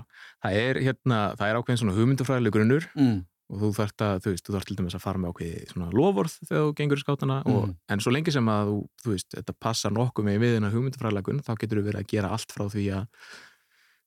[0.46, 3.16] það er, hérna, það er ákveðin svona hugmyndafræðileg grunnur mm.
[3.52, 5.90] og þú þarft að, þú veist, þú þarft til dæmis að fara með ákveði svona
[5.94, 7.74] lofvorð þegar þú gengur í skátana og, Mhm.
[7.94, 11.42] en svo lengi sem að þú, þú veist, þetta passar nokkuð með við hennar hugmyndafræðilegun
[11.46, 13.06] þá getur þú verið að gera allt frá því að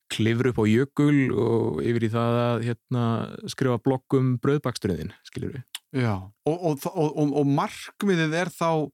[0.09, 3.03] klifur upp á jökul og yfir í það að hérna,
[3.53, 5.63] skrifa blokk um bröðbaksturinn, skiljur við.
[6.01, 6.15] Já,
[6.49, 8.89] og, og, og, og, og markmiðið er þá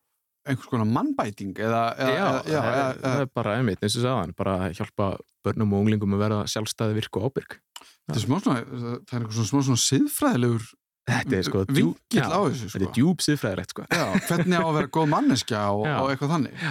[0.46, 3.84] einhvers konar mannbæting eða, eða, Já, eða, já, það, eða, er, það er bara einmitt,
[3.84, 5.08] eins og sagðan, bara hjálpa
[5.46, 7.58] börnum og unglingum að verða sjálfstæði virku og ábyrg.
[8.06, 10.68] þetta er smá svona, það er einhver svona smá svona siðfræðilegur
[11.06, 12.94] Þetta er sko djú- já, á þessu Þetta er sko.
[12.98, 13.84] djúb siðfræðilegt, sko.
[14.26, 16.64] Hvernig á að vera góð manneskja og, og eitthvað þannig.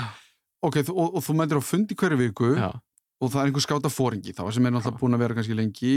[0.66, 3.92] Ok, þú, og, og þú mætir á fundi hverju viku og það er einhver skáta
[3.94, 5.92] fóringi þá sem er náttúrulega búin að vera kannski lengi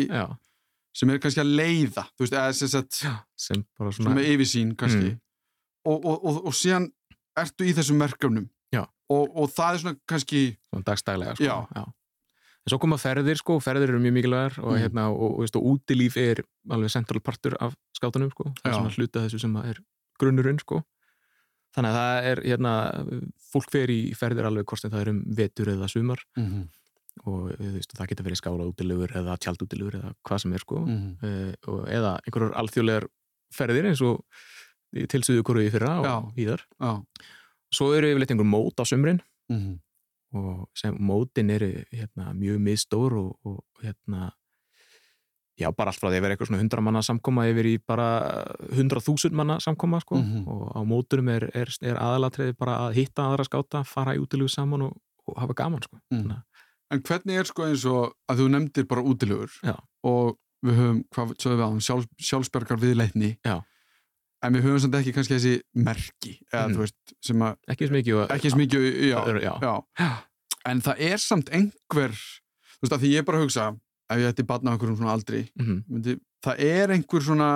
[0.97, 2.85] sem er kannski að leiða, veist, sem
[3.47, 5.19] sem svona, með yfirsýn kannski Mm.
[5.89, 6.85] og, og, og, og síðan
[7.43, 8.83] ertu í þessum verkefnum Já.
[9.13, 11.61] og, og það er svona kannski svona dagstælega, sko.
[11.75, 11.85] Já.
[12.67, 14.81] En svo koma ferðir, sko, ferðir eru mjög mikilvægar og, Mm.
[14.83, 18.51] hérna, og, og, veist, og útilíf er alveg central partur af skátunum, sko.
[18.59, 18.69] Það Já.
[18.71, 19.79] er svona hluta þessu sem er
[20.19, 20.81] grunnurinn, sko.
[21.77, 22.73] Þannig að það er, hérna,
[23.53, 26.67] fólk fer í ferðir alveg hvort sem það er um vetur eða sumar mm
[27.25, 30.83] og þú veist, það getur verið skála útilegur eða tjaldútilegur eða hvað sem er, sko.
[30.85, 31.07] -hmm.
[31.23, 33.07] uh, og, eða einhverjar alþjóðlegar
[33.53, 34.21] ferðir eins og
[34.93, 36.05] til suðu hverju í fyrra og.
[36.79, 36.93] Já.
[37.73, 39.21] Svo eru yfirleitt einhver mót á sumrin
[39.51, 39.79] Mm
[40.35, 44.33] og sem mótin eru hérna, mjög miðstór og, og hérna
[45.57, 48.07] já, bara allt frá því að vera eitthvað svona 100 manna samkoma yfir í bara
[48.75, 50.43] 100.000 manna samkoma sko Mhm.
[50.51, 54.49] og á mótunum er, er, er aðalatriði bara að hitta aðra skáta, fara í útilegu
[54.51, 54.97] saman og,
[55.27, 56.43] og hafa gaman sko Mm.
[56.91, 59.75] En hvernig er sko eins og að þú nefndir bara útilegur Já.
[60.03, 63.61] og við höfum, hvað sögum við á sjálf, sjálfsbergar viðleitni Já.
[64.47, 65.53] En við höfum samt ekki kannski þessi
[65.87, 69.53] merki eða þú veist, að ekki og, ekki mikið, já, já.
[69.63, 70.07] já.
[70.67, 73.67] En það er samt einhver þú veist að því ég bara hugsa
[74.07, 75.83] ef ég ætti batna á einhverjum svona aldri Mhm.
[75.91, 77.49] myndi, það er einhver svona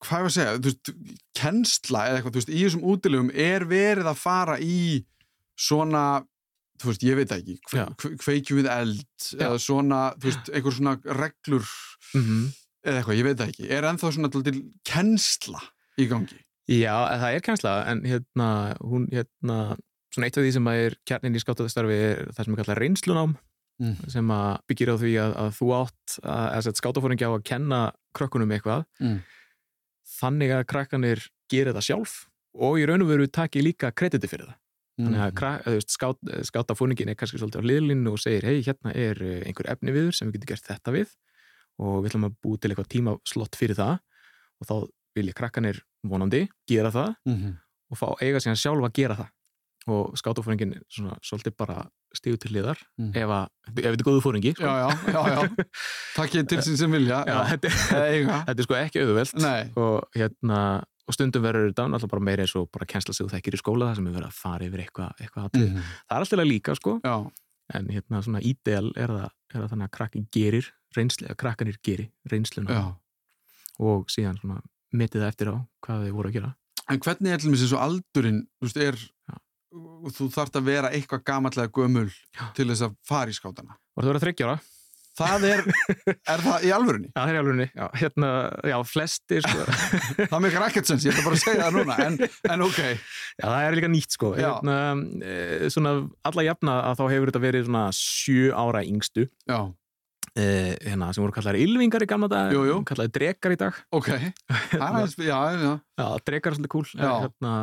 [0.00, 0.90] hvað ég að segja, þú veist,
[1.36, 5.04] kennsla eða eitthvað, þú veist, í þessum útilegum er verið að fara í
[5.60, 6.04] svona
[6.80, 7.82] þú veist, ég veit ekki kve,
[8.22, 11.66] kveikjum við eld eða svona, þú veist, einhver svona reglur
[12.14, 12.46] Mhm.
[12.86, 15.60] eða eitthvað, ég veit ekki er ennþá svona til kennsla
[16.04, 19.56] í gangi Já, það er kænsla en hérna, hún hérna
[20.14, 23.32] svona eitt af því sem er kjarnin í skátaðastarfi er það sem er kallað reynslunám
[23.80, 23.96] mm.
[24.12, 27.80] sem að byggir á því að, að þú átt að, að skátafóringi á að kenna
[28.18, 29.18] krökkunum eitthvað Mm.
[30.20, 32.14] þannig að krakkanir gerir það sjálf
[32.60, 34.58] og í raun og veru taki líka krediti fyrir það
[35.00, 35.22] þannig Mm.
[35.24, 38.90] að, krak, að veist, skát, skátafóringin er kannski svolítið á liðlinu og segir hei, hérna
[38.92, 41.14] er eh, einhver efni viður sem við getum gert þetta við
[41.80, 43.94] og við ætlum að búi til eitthvað tímaslott fyrir það
[44.60, 44.74] og þá
[45.16, 47.56] vilja krakkanir vonandi gera það Mhm.
[47.90, 49.28] og fá eiga síðan sjálf að gera það
[49.88, 53.14] og skátafóringin svona svolítið bara stígu til liðar Mm.
[53.16, 54.64] ef, að, ef þetta er góðu fóringi sko.
[54.64, 55.64] já, já, já, já
[56.16, 57.44] takk ég til sín sem vilja Já, já.
[57.56, 57.68] þetta,
[58.46, 62.54] þetta er sko ekki auðvelt og, hérna, og stundum verður þetta náttúrulega bara meira eins
[62.56, 64.82] og bara kennsla sig og þekkir í skóla það sem er verið að fara yfir
[64.84, 65.48] eitthvað eitthva.
[65.54, 65.80] Mhm.
[65.80, 67.00] það er alltaf líka sko
[67.72, 71.76] en hérna svona ídel er það, er það þannig að krakkin gerir reynslu, að krakkanir
[71.82, 72.96] geri reynsluna
[73.80, 74.60] og síðan svona
[74.92, 76.54] metið það eftir á hvað þau voru að gera
[76.90, 78.96] En hvernig er til mér eins og aldurinn, þú veist, er,
[79.30, 79.34] Já.
[80.16, 82.44] þú þarft að vera eitthvað gamallega gömul Já.
[82.56, 83.76] til þess að fara í skátana.
[83.94, 84.56] Var það að vera þryggjára?
[85.20, 85.62] Það er,
[86.32, 87.08] er það í alvörunni?
[87.10, 87.66] Já, það er í alvegni.
[87.76, 88.30] Já, hérna,
[88.72, 89.64] já, flestir, sko.
[90.32, 92.18] Það meikar ekkert sens, ég ætla bara að segja það núna, en,
[92.54, 92.78] en ok.
[92.80, 94.30] já, það er líka nýtt, sko.
[94.38, 94.48] Já.
[94.48, 94.76] Hérna,
[95.22, 95.94] e, svona,
[96.30, 99.60] alla jafna að þá hefur þetta verið svona sjö ára yngstu, Já,
[100.36, 102.52] e, hérna, sem voru kallaðir ylvingar í gamla dag,
[102.88, 103.74] kallaðir drekar í dag.
[103.92, 104.08] ok.
[104.70, 106.86] Það er aðeins, já, já, Já, drekar er svolítið cool.
[107.00, 107.54] Hérna,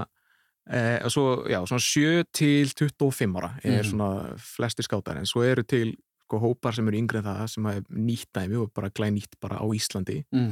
[0.69, 3.89] e, og svo, svona sjö til 25 ára er Mhm.
[3.91, 5.95] svona flestir skátar, en svo eru til
[6.27, 9.37] sko, hópar sem eru yngri en það sem er nýtt dæmi og bara glæð nýtt
[9.39, 10.51] bara á Íslandi mm.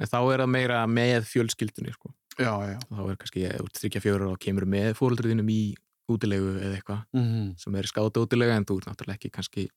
[0.00, 2.14] en þá er það meira með fjölskyldunni sko.
[2.40, 3.42] þá er kannski
[3.76, 5.74] þryggja fjóra og kemur með fóröldriðinum í
[6.08, 7.52] útilegu eða eitthvað Mm.
[7.60, 9.68] sem er skáta útilega en þú er náttúrulega ekki kannski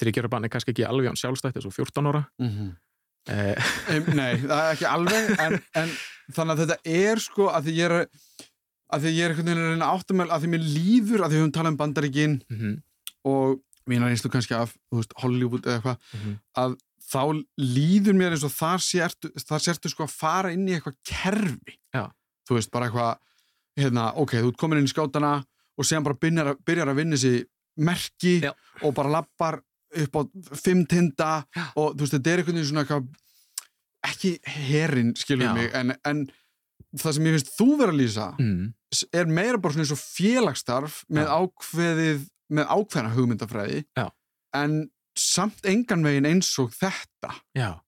[0.00, 2.74] þryggjára bann er kannski ekki alveg án sjálfstætt eins og 14 ára Mm
[3.32, 5.94] eh, Nei, það er ekki alveg, en, en
[6.32, 8.10] þannig að þetta er sko að því ég er,
[8.94, 11.36] að því ég er einhvern veginn að reyna áttumæl, að því mér líður, að því
[11.36, 12.82] við höfum talað um bandaríkin mm
[13.26, 13.56] og
[13.90, 16.34] mínar einslu kannski af, veist, Hollywood eða eitthvað, -hmm.
[16.62, 17.22] að þá
[17.58, 21.76] líður mér eins og þar sértu, þar sértu sko að fara inn í eitthvað kerfi.
[21.94, 22.04] Já.
[22.46, 23.18] Þú veist, bara eitthvað,
[23.78, 25.32] hérna, ok, þú ert komin inn í skátana
[25.76, 28.52] og séðan bara byrjar, byrjar að vinna þessi merki Já.
[28.82, 29.60] og bara lappar
[30.04, 30.22] upp á
[30.58, 31.64] fimm tinda Já.
[31.74, 33.06] og þú veist, þetta er einhvern veginn svona eitthvað,
[34.06, 34.32] ekki
[34.68, 35.54] herin, skilur Já.
[35.56, 36.26] mig, en, en
[36.96, 38.64] það sem ég finnst þú vera að lýsa mm.
[39.20, 42.24] er meira bara svona eins og félagsstarf með ákveðið,
[42.56, 43.84] með ákveðna hugmyndafræði
[44.56, 44.80] en
[45.16, 47.32] samt engan veginn eins og þetta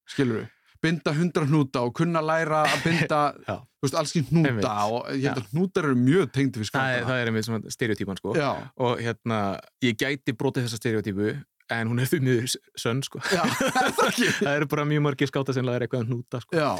[0.08, 0.52] skilur við,
[0.84, 3.20] binda hundra hnúta og kunna læra að binda
[3.82, 7.06] veist, alls ekki hnúta og ég held að hnútar eru mjög tengdi við það er,
[7.08, 8.34] það er einmitt svona stereotypan sko.
[8.38, 8.50] Já,
[8.84, 9.40] og hérna,
[9.84, 11.36] ég gæti brotið þessa stereotypu
[11.70, 13.20] en hún er því miður sönn sko.
[13.32, 13.42] Já,
[14.42, 16.56] það eru bara mjög margir skáta sem laður eitthvað að hnúta sko.
[16.58, 16.70] Já,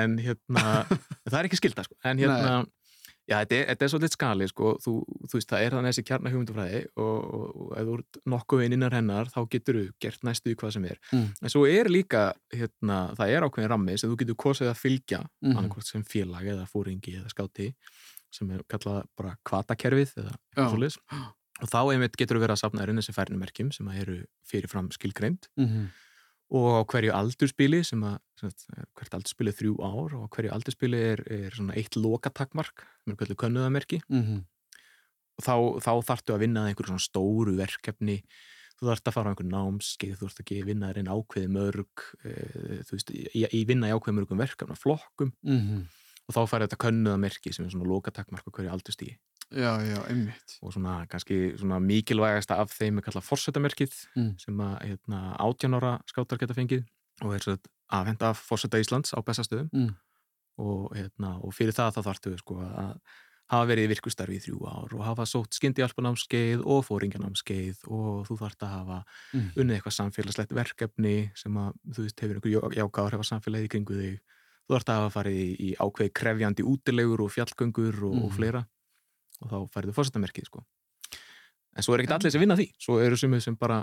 [0.00, 0.64] en hérna,
[1.30, 1.96] það er ekki skilda sko.
[2.04, 2.54] en hérna,
[3.24, 4.72] já, þetta er, þetta er svolítið skali sko.
[4.84, 4.94] þú,
[5.30, 8.64] þú veist, það er þannig þessi kjarnar hugmyndufræði og, og, og ef þú ert nokkuð
[8.66, 11.28] inn innar hennar, þá getur þú gert næstu í hvað sem er, Mm.
[11.40, 15.22] en svo er líka hérna, það er ákveðin rammi sem þú getur kosið að fylgja,
[15.44, 17.70] mm annarkvort sem félag eða fóringi eða skáti
[18.34, 20.32] sem er kallað bara kvatakerfið eða
[21.62, 24.16] og þá einmitt getur þú verið að safna erinn þessi færnumerkjum sem að eru
[24.50, 25.84] fyrirfram skilgreind Mhm.
[26.50, 30.28] og á hverju aldurspili sem að, sem að hvert aldurspili er þrjú ár og á
[30.34, 34.44] hverju aldurspili er, er svona eitt lokatakmark sem er kvöldu könnuðamerki Mhm.
[35.38, 38.22] og þá, þá þarftu að vinna einhverju svona stóru verkefni
[38.74, 42.06] þú þarft að fara á einhver námskeið þú þarft að vinna þér inn ákveði mörg
[42.24, 42.32] e,
[42.82, 45.86] þú veist, í, í vinna í ákveði mörgum verkefna flokkum Mhm.
[46.28, 49.16] og þá fara þetta könnuðamerki sem er svona lokatakmark á hverju aldurstígi
[49.52, 50.58] Já, já, einmitt.
[50.62, 54.38] og svona kannski svona mikilvægasta af þeim er kallað forsetamerkið Mm.
[54.38, 56.84] sem að hérna, 18 ára skátar geta fengið
[57.22, 57.58] og er svo
[57.90, 59.94] afhenda af forseta Íslands á bestastöðum Mm.
[60.58, 62.98] og, hérna, og fyrir það þá þarftu sko, að
[63.50, 68.62] hafa verið virkustarfi í þrjú ár og hafa sótt skyndihjálpanámskeið og fóringjanámskeið og þú þarft
[68.64, 69.04] að hafa
[69.34, 69.50] Mm.
[69.56, 74.18] unnið eitthvað samfélagslegt verkefni sem að þú veist hefur einhver jákáður hefa samfélagið kringu þig
[74.64, 78.36] þú þarft að hafa farið í, ákveði krefjandi útilegur og fjallgöngur og, og Mhm.
[78.36, 78.66] fleira
[79.44, 80.64] og þá færðu fórsetamerkið sko.
[81.76, 83.82] en svo er ekkert allir sem vinna því svo eru sumið sem bara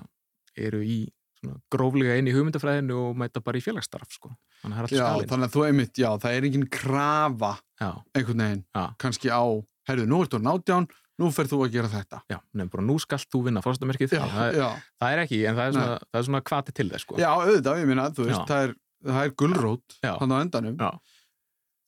[0.58, 1.02] eru í
[1.42, 4.32] svona gróflega inn í hugmyndafræðinu og mæta bara í félagsstarf sko.
[4.64, 8.66] þannig Já, þannig að þú einmitt, já, það er engin krafa já, einhvern veginn,
[9.02, 9.42] kannski á,
[9.90, 10.88] herðu, nú ertu nátján,
[11.22, 12.22] nú ferð þú að gera þetta.
[12.30, 14.60] já, nefnum bara nú skalt þú vinna fórsetamerkið Já, það,
[15.02, 17.18] það er ekki, en það er svona, það er svona kvati til þess sko.
[17.22, 18.76] já, auðvitað, ég minna, þú veist, það er,
[19.10, 20.14] það er gulrót Já.
[20.22, 20.78] þannig á endanum.
[20.78, 20.92] Já.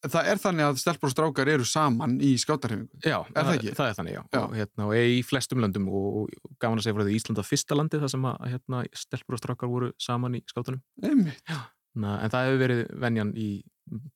[0.04, 3.00] Það er þannig að stelpur og strákar eru saman í skátarhefingu.
[3.06, 3.74] Já, Er það ekki?
[3.78, 4.22] það er þannig, já.
[4.36, 4.40] Já.
[4.44, 7.78] Og, hérna, og í flestum löndum og, og gaman að segja frá því Íslanda fyrsta
[7.80, 10.82] landi þar sem að hérna, stelpur og strákar voru saman í skátunum.
[11.04, 11.54] Einmitt.
[11.96, 13.48] Na, en það hefur verið venjan í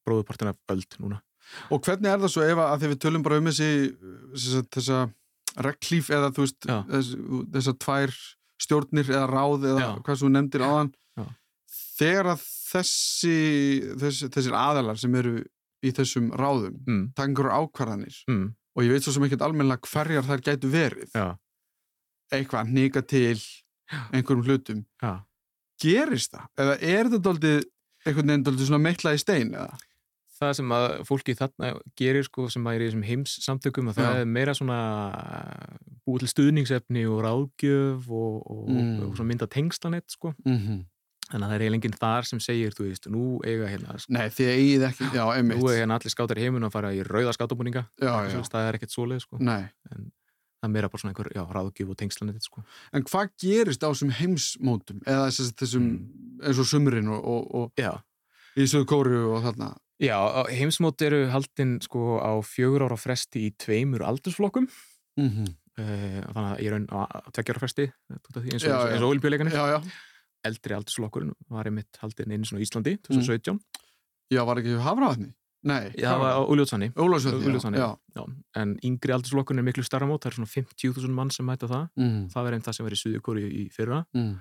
[0.08, 1.22] bróðupartina öld núna.
[1.72, 3.70] Og hvernig er það svo ef að því við tölum bara um þessi,
[4.36, 5.02] þessa, þessa
[5.64, 7.12] reglíf eða þú veist, þess,
[7.56, 8.16] þessar tvær
[8.66, 9.92] stjórnir eða ráð eða Já.
[10.04, 10.92] hvað svo nefndir áðan.
[11.16, 11.26] Já.
[11.98, 13.38] Þegar að þessi,
[14.02, 15.38] þessi, þessir aðalar sem eru
[15.84, 19.88] í þessum ráðum, Mm, taka einhverjar ákvarðanir mm, og ég veit svo sem ekkert almennilega
[19.92, 21.38] hverjar þær gætu verið, já,
[22.34, 23.38] eitthvað nýga til
[24.12, 25.14] einhverjum hlutum, já.
[25.82, 26.48] gerist það?
[26.58, 27.60] Eða er þetta doldið
[28.08, 29.78] einhvern veginn doldið svona meitlað í stein eða?
[30.38, 33.96] Það sem að fólki þarna gerir sko sem að er í þessum heims samtökum og
[33.98, 34.20] það Já.
[34.22, 34.76] er meira svona
[36.06, 39.00] búið til stuðningsefni og ráðgjöf og, og, Mm.
[39.08, 40.34] og svona mynda tengslanett sko.
[40.46, 40.86] Mm -hmm.
[41.28, 44.30] Þannig að það er eiginlega enginn þar sem segir, þú veist, nú eiga hérna, Nei,
[44.32, 45.58] þið eigið ekki, já, einmitt.
[45.60, 47.84] nú eiga hérna allir skátar í heimun að fara í rauða skátabúninga.
[48.00, 49.38] Það er ekkert svoleið sko.
[49.44, 49.68] nei.
[49.92, 50.12] en
[50.58, 52.64] það er meira bara svona einhver já, ráðgjöf og tengslanett sko.
[52.94, 55.90] En hvað gerist á þessum heimsmótum eða þessum, þessum
[56.44, 57.72] eins og sumrin og, og,
[58.58, 59.76] í Söðu Kóru og þarna?
[60.02, 60.18] já,
[60.50, 64.68] heimsmót eru haldin sko á fjögur ára fresti í tveimur aldursflokkum
[65.18, 65.54] Mm -hmm.
[65.78, 66.72] þannig að ég
[70.48, 73.60] eldri aldursflokkurinn var einmitt haldin einu svona á Íslandi 2017
[74.34, 75.30] Já, var ekki hafraðni?
[75.68, 75.90] Nei.
[75.98, 76.88] já, það var á Úljótsanni.
[76.96, 77.88] Úljótsanni, já.
[78.16, 78.24] já.
[78.62, 81.88] en yngri aldursflokkurinn er miklu starra mót það er svona 50.000 mann sem mæta það
[81.98, 82.28] Mm.
[82.32, 84.34] það verður einn það sem verður í Suðukóri í fyrra Mm.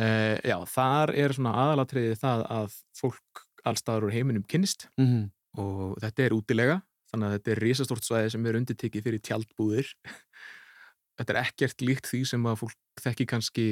[0.00, 5.30] uh, já, þar er svona aðalatriði það að fólk allstaðar úr heiminum kynnist Mm.
[5.58, 6.80] og þetta er útilega
[7.12, 9.88] þannig að þetta er risastort svæði sem er undirtekið fyrir tjaldbúðir
[11.18, 13.66] þetta er ekkert líkt því sem að fólk þekki kannski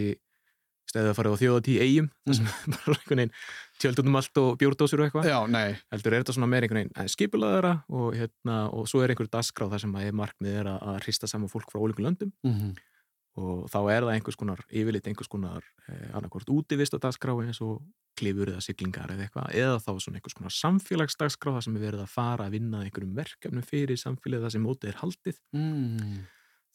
[0.89, 3.35] stæðið að fara á þjóðatí eigum þar sem bara einhvern veginn
[3.79, 5.77] tjöldunum allt og bjórdósir og eitthvað Já, nei.
[5.95, 9.77] heldur er þetta svona meir einhvern veginn skipulaðara og, hérna, og svo er einhver dasgráð
[9.77, 12.73] þar sem að markmið er að, hrista saman fólk frá ólíkum löndum Mm.
[13.39, 17.61] og þá er það einhvers konar yfirleitt einhvers konar eh, annarkort útivist á dagskrá eins
[17.63, 17.85] og
[18.19, 22.03] klifur eða siglingar eða eitthvað eða þá svona einhvers konar samfélagsdagskrá þar sem er verið
[22.03, 26.19] að fara að vinna einhverjum verkefnum fyrir samfélagið þar sem mótið er haldið Mm.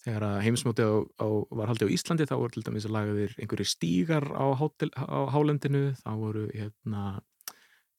[0.04, 1.28] Þegar að heimsmótið á, á,
[1.60, 5.20] var haldið á Íslandi þá voru til dæmis að lagaðir einhverjir stígar á, hátil, á
[5.32, 5.84] hálendinu.
[6.04, 7.04] Þá voru hérna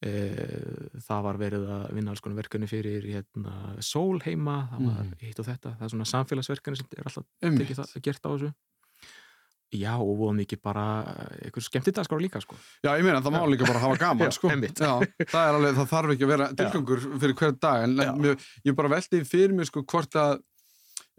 [0.05, 0.13] e,
[1.07, 5.15] það var verið að vinna alls konar verkefni fyrir hérna sól heima, það var Mhm.
[5.23, 5.77] hitt og þetta.
[5.79, 8.53] Það er svona samfélagsverkefni sem er alltaf tekið það, gert á þessu.
[9.75, 10.83] Já og voða mikið bara
[11.43, 12.55] einhver skemmtidagskrá líka sko.
[12.85, 14.49] Já, ég meina, það má líka bara hafa gaman, sko.
[14.53, 18.13] Já, það er alveg, það þarf ekki að vera tilgangur fyrir hver dag, en Já.
[18.15, 18.37] mér,
[18.69, 20.43] ég bara veldi fyrir mig, sko, hvort að,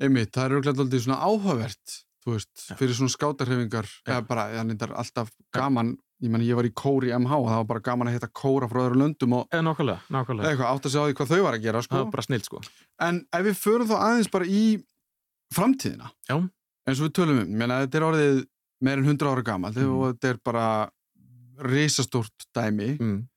[0.02, 1.94] einmitt, það er auðvitað aldrei svona áhugavert,
[2.26, 6.66] þú veist, fyrir svona skátarhefingar, eða bara, það er alltaf gaman, ég meina, ég var
[6.68, 9.34] í kór í MH og það var bara gaman að hitta kóra frá öðru löndum
[9.40, 11.80] og eða nákvæmlega, nákvæmlega, eitthvað átt að segja á því hvað þau var að gera,
[11.82, 12.02] það sko.
[12.02, 12.62] var bara snill sko.
[13.08, 14.64] En ef við förum þá aðeins bara í
[15.56, 16.36] framtíðina, já,
[16.88, 18.44] eins og við tölum um, ég meina, þetta er orðið
[18.86, 19.94] meir en 100 ára gammal Mm.
[19.96, 20.66] og þetta er bara
[21.66, 22.98] risastórt dæmi.
[23.00, 23.28] Mm.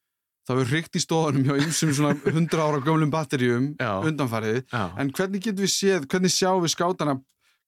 [0.49, 4.85] Það er hrygt í stóðanum hjá ymsum svona 100 ára gömlum batterjum undanfarið Já.
[4.99, 7.19] en hvernig getum við séð, hvernig sjáum við skátana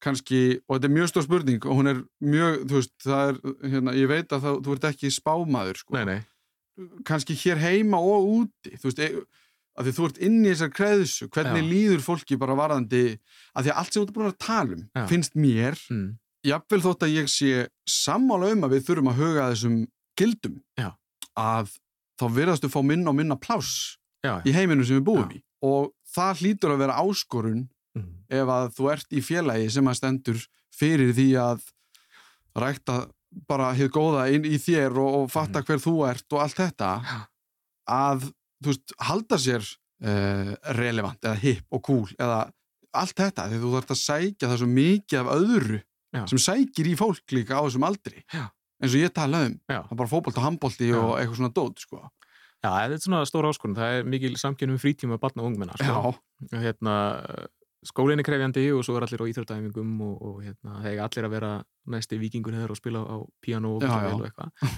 [0.00, 3.40] kannski, og þetta er mjög stór spurning og hún er mjög, þú veist, það er
[3.74, 5.96] hérna, ég veit að það, þú ert ekki spámaður sko.
[5.98, 9.26] Nei, nei, kannski hér heima og úti þú veist, e-
[9.78, 11.68] að því þú ert inn í þessar kreðsu hvernig Já.
[11.70, 13.04] líður fólki bara varðandi
[13.54, 15.04] að því að allt sem þú ert búin að tala um Já.
[15.12, 16.08] finnst mér, mm.
[16.50, 17.52] jafnvel þótt að ég sé
[17.88, 19.78] sammála um að við þurfum að huga þessum
[20.20, 20.90] gildum Já.
[21.38, 21.76] að
[22.20, 25.38] þá virðastu fá minna og minna pláss í heiminu sem við búum Já.
[25.38, 27.64] í og það hlýtur að vera áskorun
[27.96, 28.10] mm.
[28.40, 31.66] ef að þú ert í félagi sem að stendur fyrir því að
[32.60, 33.00] rækta
[33.48, 36.94] bara hér góða inn í þér og, og fatta hver þú ert og allt þetta
[37.90, 38.30] að
[38.60, 42.48] þú veist, halda sér uh, relevant eða hip og cool eða
[42.90, 45.80] allt þetta því þú þarfst að sækja það svo mikið af öðru
[46.10, 46.24] Já.
[46.32, 48.48] sem sækir í fólk líka á þessum aldri Já.
[48.80, 49.80] Eins og ég tala um Já.
[49.84, 50.98] það er bara fótbolt og handbolti Já.
[50.98, 52.02] og eitthvað svona dót sko.
[52.60, 56.12] Já, þetta er svona stóra áskorun, það er mikil samkynum frítíma barna og ungmenna sko.
[56.50, 56.96] Og hérna,
[57.86, 61.36] skólinn er krefjandi og svo er allir á íþjóðdæfingum og, og hérna, er allir að
[61.36, 61.52] vera
[61.90, 64.74] næsti vikingur hefur og spila á piano og, og, og eitthvað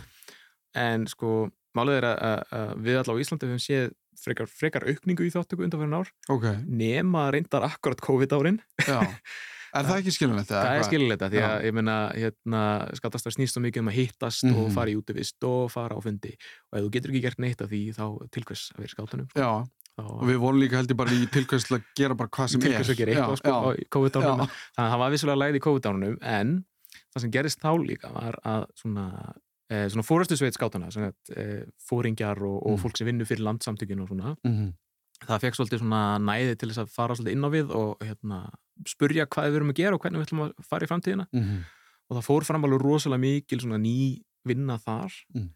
[0.79, 1.33] en sko,
[1.77, 2.45] málið er að,
[2.85, 3.91] við allar á Íslandi höfum séð
[4.23, 9.03] frekar, frekar aukningu í þáttöku undanfærin ár ok nema reyndar akkurat COVID-árin Já.
[9.75, 10.51] Er það ekki skiljanlegt?
[10.51, 10.89] eða það er hvað?
[10.91, 12.63] skilulegt því að ég meina hérna,
[12.99, 14.57] skatast að snýst svo mikið um að hittast Mhm.
[14.61, 16.33] og fara í útivist og fara á fundi
[16.73, 19.29] og ef þú getur ekki gert neitt af því þá til hvers að vera skátunum
[19.35, 19.65] Já,
[19.97, 22.77] þá og við vorum líka heldur bara í tilkvæmst að gera bara hvað sem er
[22.77, 24.21] hvers að gera eitthvað sko, á já.
[24.21, 26.65] þannig að það var vissulega lægð í COVID-ánum en
[27.15, 29.35] það sem gerist þá líka var að svona,
[29.71, 32.83] e, svona fórastu sveit skátana svona, e, fóringjar og, og Mm.
[32.85, 34.75] fólk sem vinnur fyrir landsamtökin og svona Mhm.
[35.29, 38.39] Það fekk svolítið svona næði til þess að fara svolítið inn á við og hérna,
[38.89, 41.59] spurja hvað við erum að gera og hvernig við ætlum að fara í framtíðina Mhm.
[42.11, 45.51] og það fór fram alveg rosalega mikil svona ný vinna þar Mm.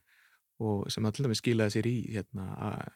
[0.60, 2.88] og sem að til dæmis skilaði sér í hérna,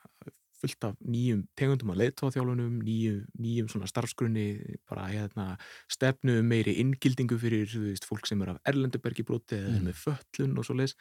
[0.61, 6.75] fullt af nýjum tegundum að leiðtóðþjálfunum, nýjum, nýjum svona starfsgrunni, bara hérna, stefnu um meiri
[6.83, 9.87] inngildingu fyrir veist, fólk sem er af erlendubergi broti eða Mm.
[9.89, 10.95] með föllun og svo leis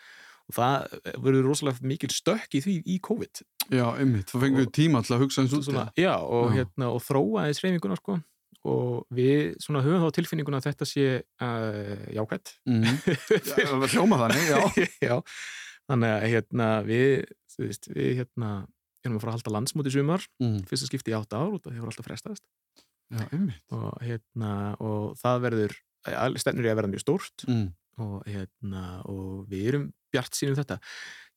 [0.50, 4.68] og það verður rosalega mikil stökk í því í COVID Já, einmitt, þá fengum við
[4.68, 6.02] Og- tíma til að hugsa eins út svona, það.
[6.02, 6.56] já, og, Já.
[6.64, 8.20] hérna, og þróa eða sreifinguna sko
[8.66, 11.06] og við svona höfum þá tilfinninguna að þetta sé
[11.40, 12.98] uh, jákvætt Mhm.
[13.62, 14.60] Já, Hljóma þannig, já.
[15.10, 15.16] Já,
[15.90, 17.24] þannig að hérna, við,
[17.56, 18.50] þú veist, við hérna,
[19.06, 20.66] erum að fara að halda landsmóti sumar, Mhm.
[20.68, 22.44] fyrsta skipti í átta ár og það hefur alltaf frestast
[23.14, 23.64] Já, einmitt.
[23.72, 25.78] og, hérna, og það verður,
[26.42, 27.72] stennur í að verða mjög stórt Mhm.
[28.00, 30.80] og, hérna, og við erum bjart sínum þetta.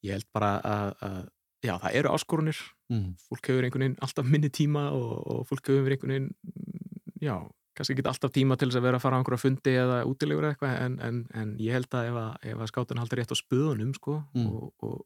[0.03, 1.19] Ég held bara að, að
[1.63, 2.61] já, það eru áskorunir,
[2.93, 3.13] Mhm.
[3.29, 7.37] fólk hefur einhvern veginn alltaf minni tíma og, og fólk hefur einhvern veginn, mm, já,
[7.73, 10.43] kannski ekki alltaf tíma til þess að vera að fara á einhverja fundi eða útilegur
[10.45, 13.33] eða eitthvað, en, en, en ég held að ef að, ef að skátan haldi rétt
[13.33, 14.45] á spöðunum, sko, Mm.
[14.51, 15.05] og, og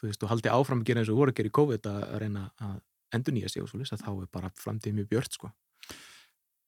[0.00, 2.00] þú veist, og haldi áfram að gera eins og voru að gera í COVID að,
[2.08, 2.80] að reyna að
[3.14, 5.52] endur nýja sig og svo lýsa, þá er bara framtíð mjög björt, sko.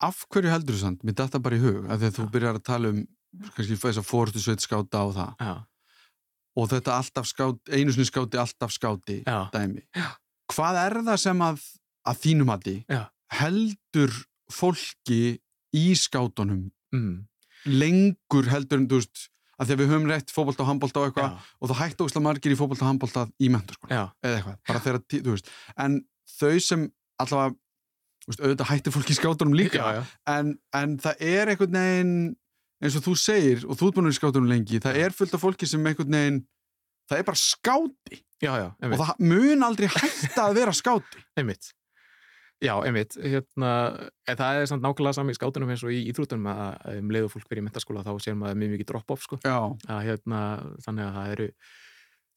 [0.04, 1.02] Af hverju heldur þú samt?
[1.08, 3.00] Mér datta bara í hug að því að þú byrjar að tala um
[3.56, 5.54] kannski þess að fórstu sveit skáta á það Já,
[6.56, 9.84] og þetta alltaf skáti, einu sinni skáti, alltaf skáti já, dæmi.
[9.96, 10.08] Já.
[10.54, 11.62] Hvað er það sem að,
[12.06, 13.00] að þínum að Já.
[13.40, 14.12] heldur
[14.52, 15.22] fólki
[15.76, 17.16] í skátunum mm,
[17.66, 21.08] lengur heldur en þú veist að því að við höfum rétt fótbolta og handbolta og
[21.10, 24.82] eitthvað og það hættu ósla margir í fótbolta og handbolta í menturskóla eða eitthvað, bara
[24.84, 25.52] þegar, þú veist
[25.84, 26.00] en
[26.36, 26.82] þau sem
[27.22, 27.56] allavega
[28.28, 30.02] veist, auðvitað hættir fólki í skátunum líka já, já,
[30.36, 32.14] En, en það er einhvern veginn
[32.82, 35.16] eins og þú segir, og þú ert búin að vera í skátunum lengi það er
[35.16, 36.42] fullt af fólki sem einhvern veginn
[37.06, 38.20] það er bara skáti.
[38.42, 41.22] Já, já, og það mun aldrei hætta að vera skáti.
[41.38, 41.72] Einmitt.
[42.64, 43.70] Já, einmitt, hérna,
[44.24, 47.32] það er samt nákvæmlega sami í skátunum eins og í íþrótunum að um leið og
[47.34, 49.36] fólk verið í mentaskóla þá sér maður mjög mikið drop-off, sko.
[49.44, 50.40] Að hérna,
[50.86, 51.48] þannig að það eru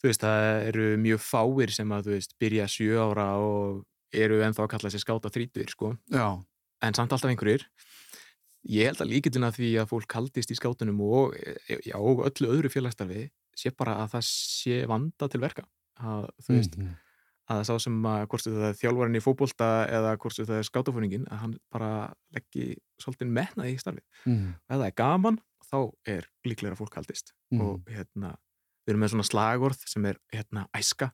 [0.01, 4.41] þú veist, það eru mjög fáir sem að, þú veist, byrja sjö ára og eru
[4.43, 7.63] ennþá að kalla sér skáta þrítur, sko, en samt alltaf einhverjir
[8.67, 11.35] ég held að líkituna því að fólk haldist í skátunum og,
[11.85, 15.63] já, og öllu öðru félagsstarfi sé bara að það sé vanda til verka
[15.99, 16.95] að, þú veist, Mhm.
[17.49, 20.59] að sá sem að hvort sem það er þjálfarinn í fótbolta eða hvort sem það
[20.59, 25.39] er skátafóringin að hann bara leggji svolítið metnaði í starfi og ef það er gaman,
[25.71, 27.61] þá er líklega að fólk haldist Mhm.
[27.61, 28.35] og hérna,
[28.85, 31.11] við erum með svona slagorð sem er hérna æska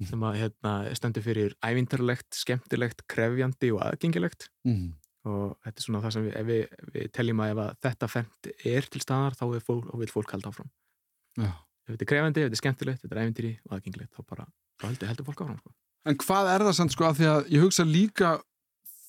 [0.00, 0.06] Mhm.
[0.08, 4.94] sem að hérna stendur fyrir ævindarlegt, skemmtilegt, krefjandi og aðgengilegt Mhm.
[5.24, 8.08] Og þetta er svona það sem við, ef við, við teljum að ef að þetta
[8.12, 10.70] fendt er til staðar þá, er fólk, vil fólk halda áfram
[11.40, 11.50] Já.
[11.50, 14.46] ef þetta er krefjandi, ef þetta er skemmtilegt, þetta er ævindiri og aðgengilegt, þá bara,
[14.80, 15.74] þá heldur, heldur fólk áfram sko.
[16.04, 18.32] En hvað er það samt sko að því að ég hugsa líka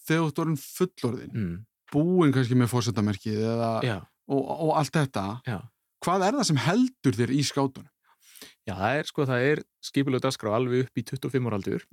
[0.05, 1.55] þegar þú ert orðin fullorðin mm.
[1.91, 2.71] búin kannski með
[3.83, 3.97] Já,
[4.31, 5.59] og, og allt þetta já,
[6.05, 7.91] hvað er það sem heldur þér í skátunum?
[8.65, 11.83] Já, það er sko, það er skipulega dagskrá alveg upp í 25 ára aldur.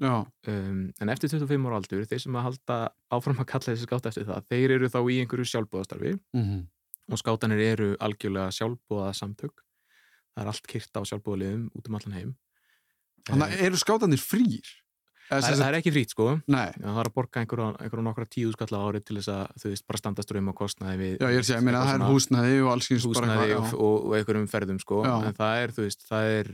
[0.48, 2.78] Um, en eftir 25 ára aldur, þeir sem að halda
[3.12, 6.62] áfram að kalla þessi skáta eftir það, þeir eru þá í einhverju sjálfbúðastarfi mm
[7.12, 9.64] og skátanir eru algjörlega sjálfbúða samtök
[10.32, 12.30] það er allt kyrt á sjálfbúðaliðum út um allan heim.
[13.28, 14.70] Þannig að eru skátanir frýr?
[15.32, 18.76] Það, það er ekki frýtt sko Nei, það er að borga einhverja nokkra tíu skall
[18.76, 21.40] á ári til þess að þú veist bara standa ströym á kostnaði við já, ég
[21.40, 24.80] er ég meina það er svona húsnæði og alls húsnæði og, og, og einhverjum ferðum
[24.82, 25.14] sko Já.
[25.28, 26.52] en það er, þú veist, það er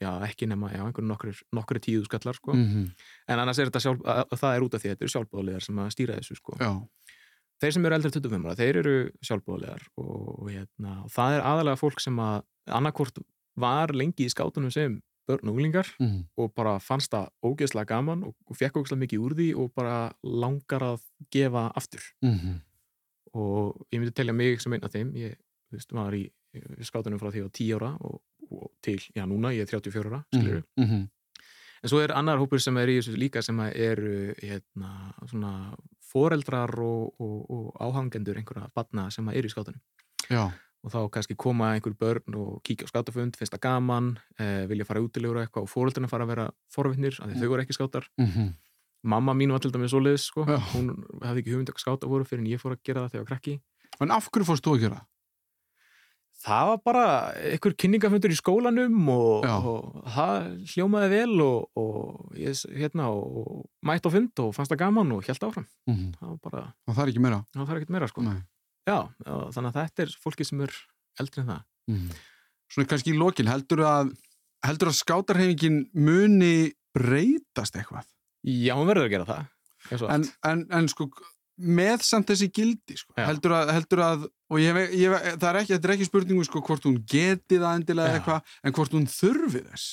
[0.00, 2.56] já, ekki nema, já, einhverjum nokkri, tíu skallar sko.
[2.56, 2.92] Mm
[3.30, 5.12] en annars er þetta sjálf, að, að það er út af því að þetta eru
[5.12, 6.56] sjálfbóðlegar sem að stýra þessu sko.
[6.58, 6.70] já,
[7.60, 8.94] Þeir sem eru eldri 25 ára, þeir eru
[9.28, 12.38] sjálfbóðlegar og, og, hérna, og það er aðalega fólk sem að
[12.78, 13.20] annarkvort
[13.60, 14.96] var lengi í skátunum sem
[15.30, 19.24] börn og unglingar mm og bara fannst það ógeðslega gaman og, og fekk ógeðslega mikið
[19.26, 22.02] úr því og bara langar að gefa aftur.
[22.22, 22.58] -hmm.
[23.34, 25.14] og ég myndi telja mig sem einn af þeim.
[25.14, 25.36] Ég
[25.72, 26.30] veist, var í
[26.82, 28.20] skátunum frá því á 10 ára og,
[28.50, 31.08] og til, já núna, ég er 34 ára skilur Mm -hmm.
[31.82, 35.76] en svo er annar hópur sem er í þessu líka sem að eru hérna, svona
[36.00, 39.80] foreldrar og, og, og áhangendur einhverja batna sem að eru í skátunum.
[40.30, 40.50] Já,
[40.80, 44.88] og þá kannski koma einhver börn og kíkja á skátafund, finnst það gaman eh, vilja
[44.88, 47.76] fara útilegur og eitthvað og foreldrarna fara að vera forvittnir, af því þau voru ekki
[47.76, 48.50] skátar mm
[49.02, 50.44] mamma mín var til dæmis svoleiðis sko.
[50.44, 50.58] Já.
[50.74, 50.92] hún
[51.24, 53.24] hafði ekki hugmynd að skáta voru fyrir en ég fór að gera það þegar ég
[53.24, 53.54] var krakki
[54.00, 54.98] en af hverju fórst þú að gera?
[55.00, 55.06] það?
[56.40, 57.06] það var bara
[57.50, 64.08] einhver kynningafundur í skólanum og, og það hljómaði vel og, og ég hérna og mætt
[64.08, 67.04] á fund og fannst það gaman og held áfram Mm það var bara, Og það
[67.04, 67.42] er ekki meira?
[68.88, 70.76] Já, þannig að þetta er fólki sem er
[71.20, 72.10] eldri en það Mm.
[72.70, 74.10] Svona kannski í lokin, heldur að
[74.62, 78.04] heldur að skátarhefingin muni breytast eitthvað?
[78.46, 81.08] já, hún verður að gera það En, en, en sko
[81.60, 83.12] með samt þessi gildi sko.
[83.18, 84.22] Heldur, að, heldur að
[84.52, 87.80] og ég, ég, það er ekki, þetta er ekki spurningu sko, hvort hún geti það
[87.80, 88.18] endilega Já.
[88.20, 89.88] eitthvað en hvort hún þurfi þess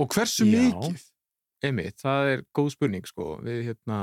[0.00, 0.50] og hversu Já.
[0.56, 1.04] mikið
[1.68, 4.00] einmitt, það er góð spurning sko, við hérna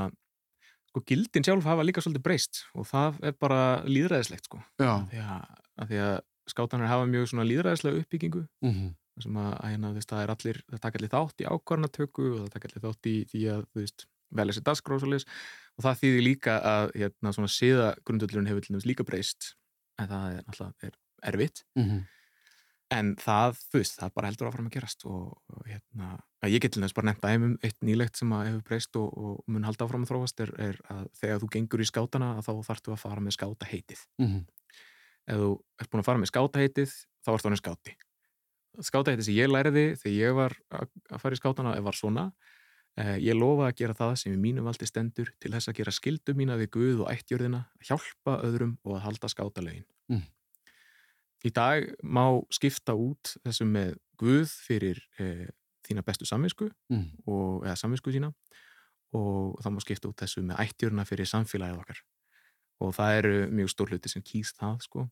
[0.92, 4.92] sko, gildin sjálf hafa líka svolítið breyst og það er bara líðræðislegt sko Já.
[5.10, 5.46] því að,
[5.80, 6.16] að því að
[6.52, 8.94] skátanar hafa mjög svona líðræðislega uppbyggingu Mm -hmm.
[9.22, 12.26] sem að, að hérna, þú veist, það er allir það taka allir þátt í ákvarnatöku
[12.32, 14.94] og það taka allir þátt í því að, þú veist, velja sér dagskrá
[15.72, 19.54] og það þýðir líka að hérna, svona síða grundullurinn hefur líka breyst
[19.98, 21.64] en það er alltaf er erfitt
[22.92, 26.08] en það, þú veist, það bara heldur áfram að gerast og, og hérna,
[26.50, 29.42] ég get til þess bara nefnt aðeimum eitt nýlegt sem að hefur breyst og, og
[29.52, 32.52] mun halda áfram að þróast er, er að þegar þú gengur í skátana að þá
[32.70, 34.02] þarftu að fara með skátaheitið.
[35.30, 37.94] Ef þú ert búin að fara með skátaheitið þá ertu hann skáti.
[38.82, 42.26] Skátaheitið sem ég læriði þegar ég var að fara í skátana var svona
[42.98, 45.92] eh, ég lofa að gera það sem í mínu valdi stendur til þess að gera
[45.94, 50.24] skildu mína við Guð og ættjörðina hjálpa öðrum og að halda skátalegin Mm.
[51.48, 52.24] Í dag má
[52.54, 55.48] skipta út þessu með Guð fyrir eh,
[55.86, 57.08] þína bestu samvisku Mm.
[57.66, 58.32] eða samvisku sína
[59.12, 61.98] og þá má skipta út þessu með ættjörna fyrir samfélagið okkar.
[62.80, 65.08] Og það eru mjög stór hluti sem kýst það sko.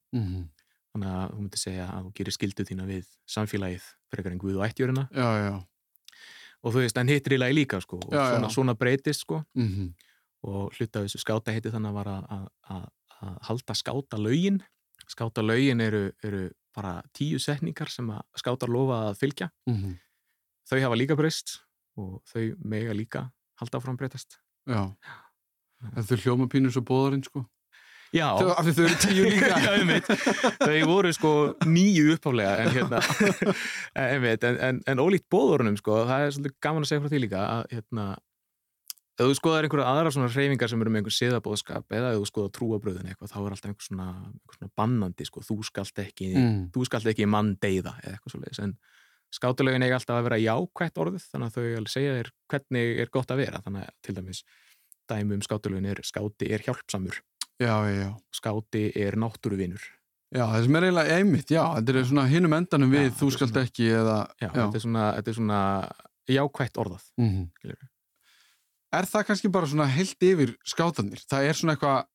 [0.90, 4.56] Þannig að þú myndir segja að þú gerir skildu þína við samfélagið frekar en Guð
[4.58, 5.52] og ættjörna Já, já.
[6.62, 9.42] og þú veist, en hittir í lagi líka sko og Já, svona, svona breytist sko.
[9.54, 9.92] Mm
[10.42, 12.84] og hluta þessu skáta heiti þannig að að, að, að,
[13.20, 14.62] að halda skáta lögin
[15.10, 16.44] skáta lögin eru, eru
[16.76, 19.50] bara tíu setningar sem að skátar lofa að fylgja
[20.70, 21.56] þau hafa líka breyst
[21.98, 23.26] og þau mega líka
[23.60, 24.38] halda áfram breytast
[24.68, 24.92] Já.
[25.96, 27.46] En þau hljóma pínur svo bóðarinn sko.
[28.12, 29.58] Já, Þau, af því þau eru tíu líka.
[30.66, 31.30] Þau voru sko
[31.64, 33.00] nýju uppháflega en, hérna,
[34.02, 37.20] einmitt, en, en, en ólíkt bóðorunum sko, það er svolítið gaman að segja frá því
[37.22, 38.06] líka að hérna,
[39.18, 42.28] ef þú skoðar einhverja aðra svona reyfingar sem eru með einhver siðabóðskap eða ef þú
[42.30, 46.30] skoðar trúabröðin eitthvað þá er alltaf einhver svona, einhver svona bannandi sko, þú skalt ekki,
[46.36, 46.70] Mm.
[46.72, 48.76] þú skalt ekki mann deyða eða eitthvað svoleiðis en
[49.32, 53.30] skátulegin eiga alltaf að vera jákvætt orðið þannig að þau segja þér hvernig er gott
[53.30, 54.42] að vera þannig að til dæmis
[55.10, 57.20] dæmi um skátulegin er skáti er hjálpsamur
[57.60, 58.10] Já, já, já.
[58.32, 59.82] skáti er náttúruvinur
[60.32, 63.26] Já, það sem er eiginlega einmitt, já, þetta er svona hinum endanum við, Já, þú
[63.26, 65.60] er skalt svona- ekki eða, Já, Þetta, er svona, þetta er svona
[66.30, 67.50] jákvætt orðað Mhm.
[67.58, 67.88] skilurðu.
[68.96, 71.22] Er það kannski bara svona heilt yfir skátanir?
[71.30, 72.10] Það er svona eitthvað,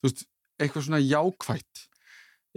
[0.00, 0.24] þú veist,
[0.60, 1.84] eitthvað svona jákvætt.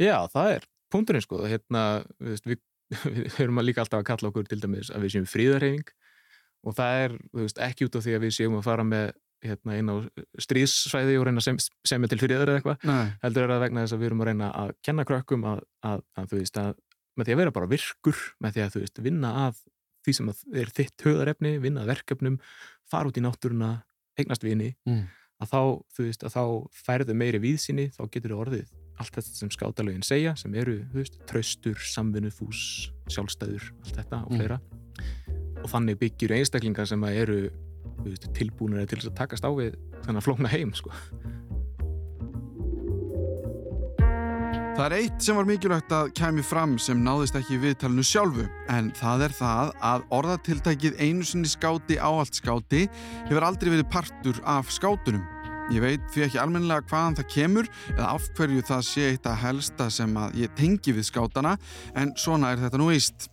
[0.03, 1.83] Já, það er punkturinn sko hérna,
[2.19, 2.63] við, veist, við,
[3.17, 5.93] við höfum að líka alltaf að kalla okkur til dæmis að við séum fríðarhefing
[6.63, 9.13] og það er þú veist, ekki út af því að við séum að fara með
[9.43, 9.95] hérna, inn á
[10.45, 12.85] stríðssvæði og reyna að sem, semja til fríðar eða eitthvað
[13.25, 16.03] heldur er það vegna þess að við erum að reyna að kenna krökkum að, að,
[16.19, 16.71] að þú veist að
[17.13, 19.59] með því að vera bara virkur, með því að þú veist vinna að
[20.05, 22.39] því sem er þitt höðarefni, vinna verkefnum
[22.89, 23.83] fara út í náttúruna,
[24.19, 25.07] eignast vini Mm.
[25.41, 25.61] að þá,
[25.95, 26.43] þú veist, að þá
[26.85, 28.67] færðu meiri víðsýni, þá getur þú orðið
[28.99, 34.31] allt þetta sem skátalögin segja sem eru, þú veist, traustur, samvinnufús sjálfstæður, allt þetta og
[34.31, 34.37] Mm.
[34.37, 34.59] fleira
[35.63, 37.49] og þannig byggjur einstaklingar sem eru
[38.03, 40.91] veist, tilbúinir til að takast á við þennan flókna heim sko.
[44.73, 48.47] Það er eitt sem var mikilvægt að kæmi fram sem náðist ekki í viðtalinu sjálfu
[48.73, 52.87] en það er það að orðatiltækið einu sinni skáti áallt skáti
[53.27, 55.21] hefur aldrei verið partur af skátunum.
[55.69, 59.37] Ég veit því ekki almennilega hvaðan það kemur eða af hverju það sé eitt að
[59.43, 61.53] helsta sem að ég tengi við skátana
[61.93, 63.29] en svona er þetta nú víst.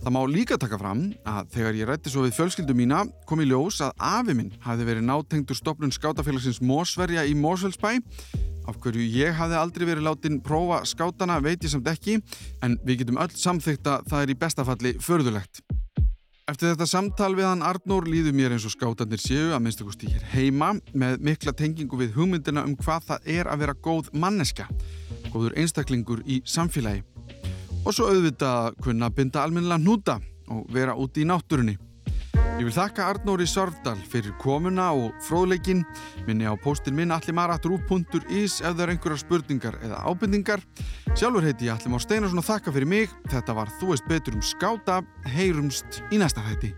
[0.00, 3.50] Það má líka taka fram að þegar ég rætti svo við fjölskyldu mína kom í
[3.50, 8.00] ljós að afi minn hafði verið nátengdur stopnun skátafélagsins Mósverja í Mósfellsbæ
[8.72, 12.16] Af hverju ég hafði aldrei verið látin prófa skátana veit ég samt ekki
[12.64, 15.60] en við getum öll samþygt að það er í bestafalli förðulegt.
[16.48, 20.08] Eftir þetta samtal við hann Arnór líður mér eins og skátanir séu að minnstu kosti
[20.08, 24.66] hér heima með mikla tengingu við hugmyndina um hvað það er að vera góð manneska,
[25.28, 27.04] góður einstaklingur í samfélagi.
[27.84, 30.18] Og svo auðvitað kunna binda almennilega hnúta
[30.48, 31.76] og vera úti í náttúrunni.
[32.62, 35.80] Ég vil þakka Arnóri Sörfdal fyrir komuna og fróðleikin.
[36.28, 40.62] Minni á póstin minn allimarat.is ef það er einhverjar spurningar eða ábendingar.
[41.16, 43.10] Sjálfur heiti ég Allimár Steinarsson og þakka fyrir mig.
[43.32, 45.02] Þetta var Þú veist betur um skáta.
[45.34, 46.70] Heyrumst í næsta hætti.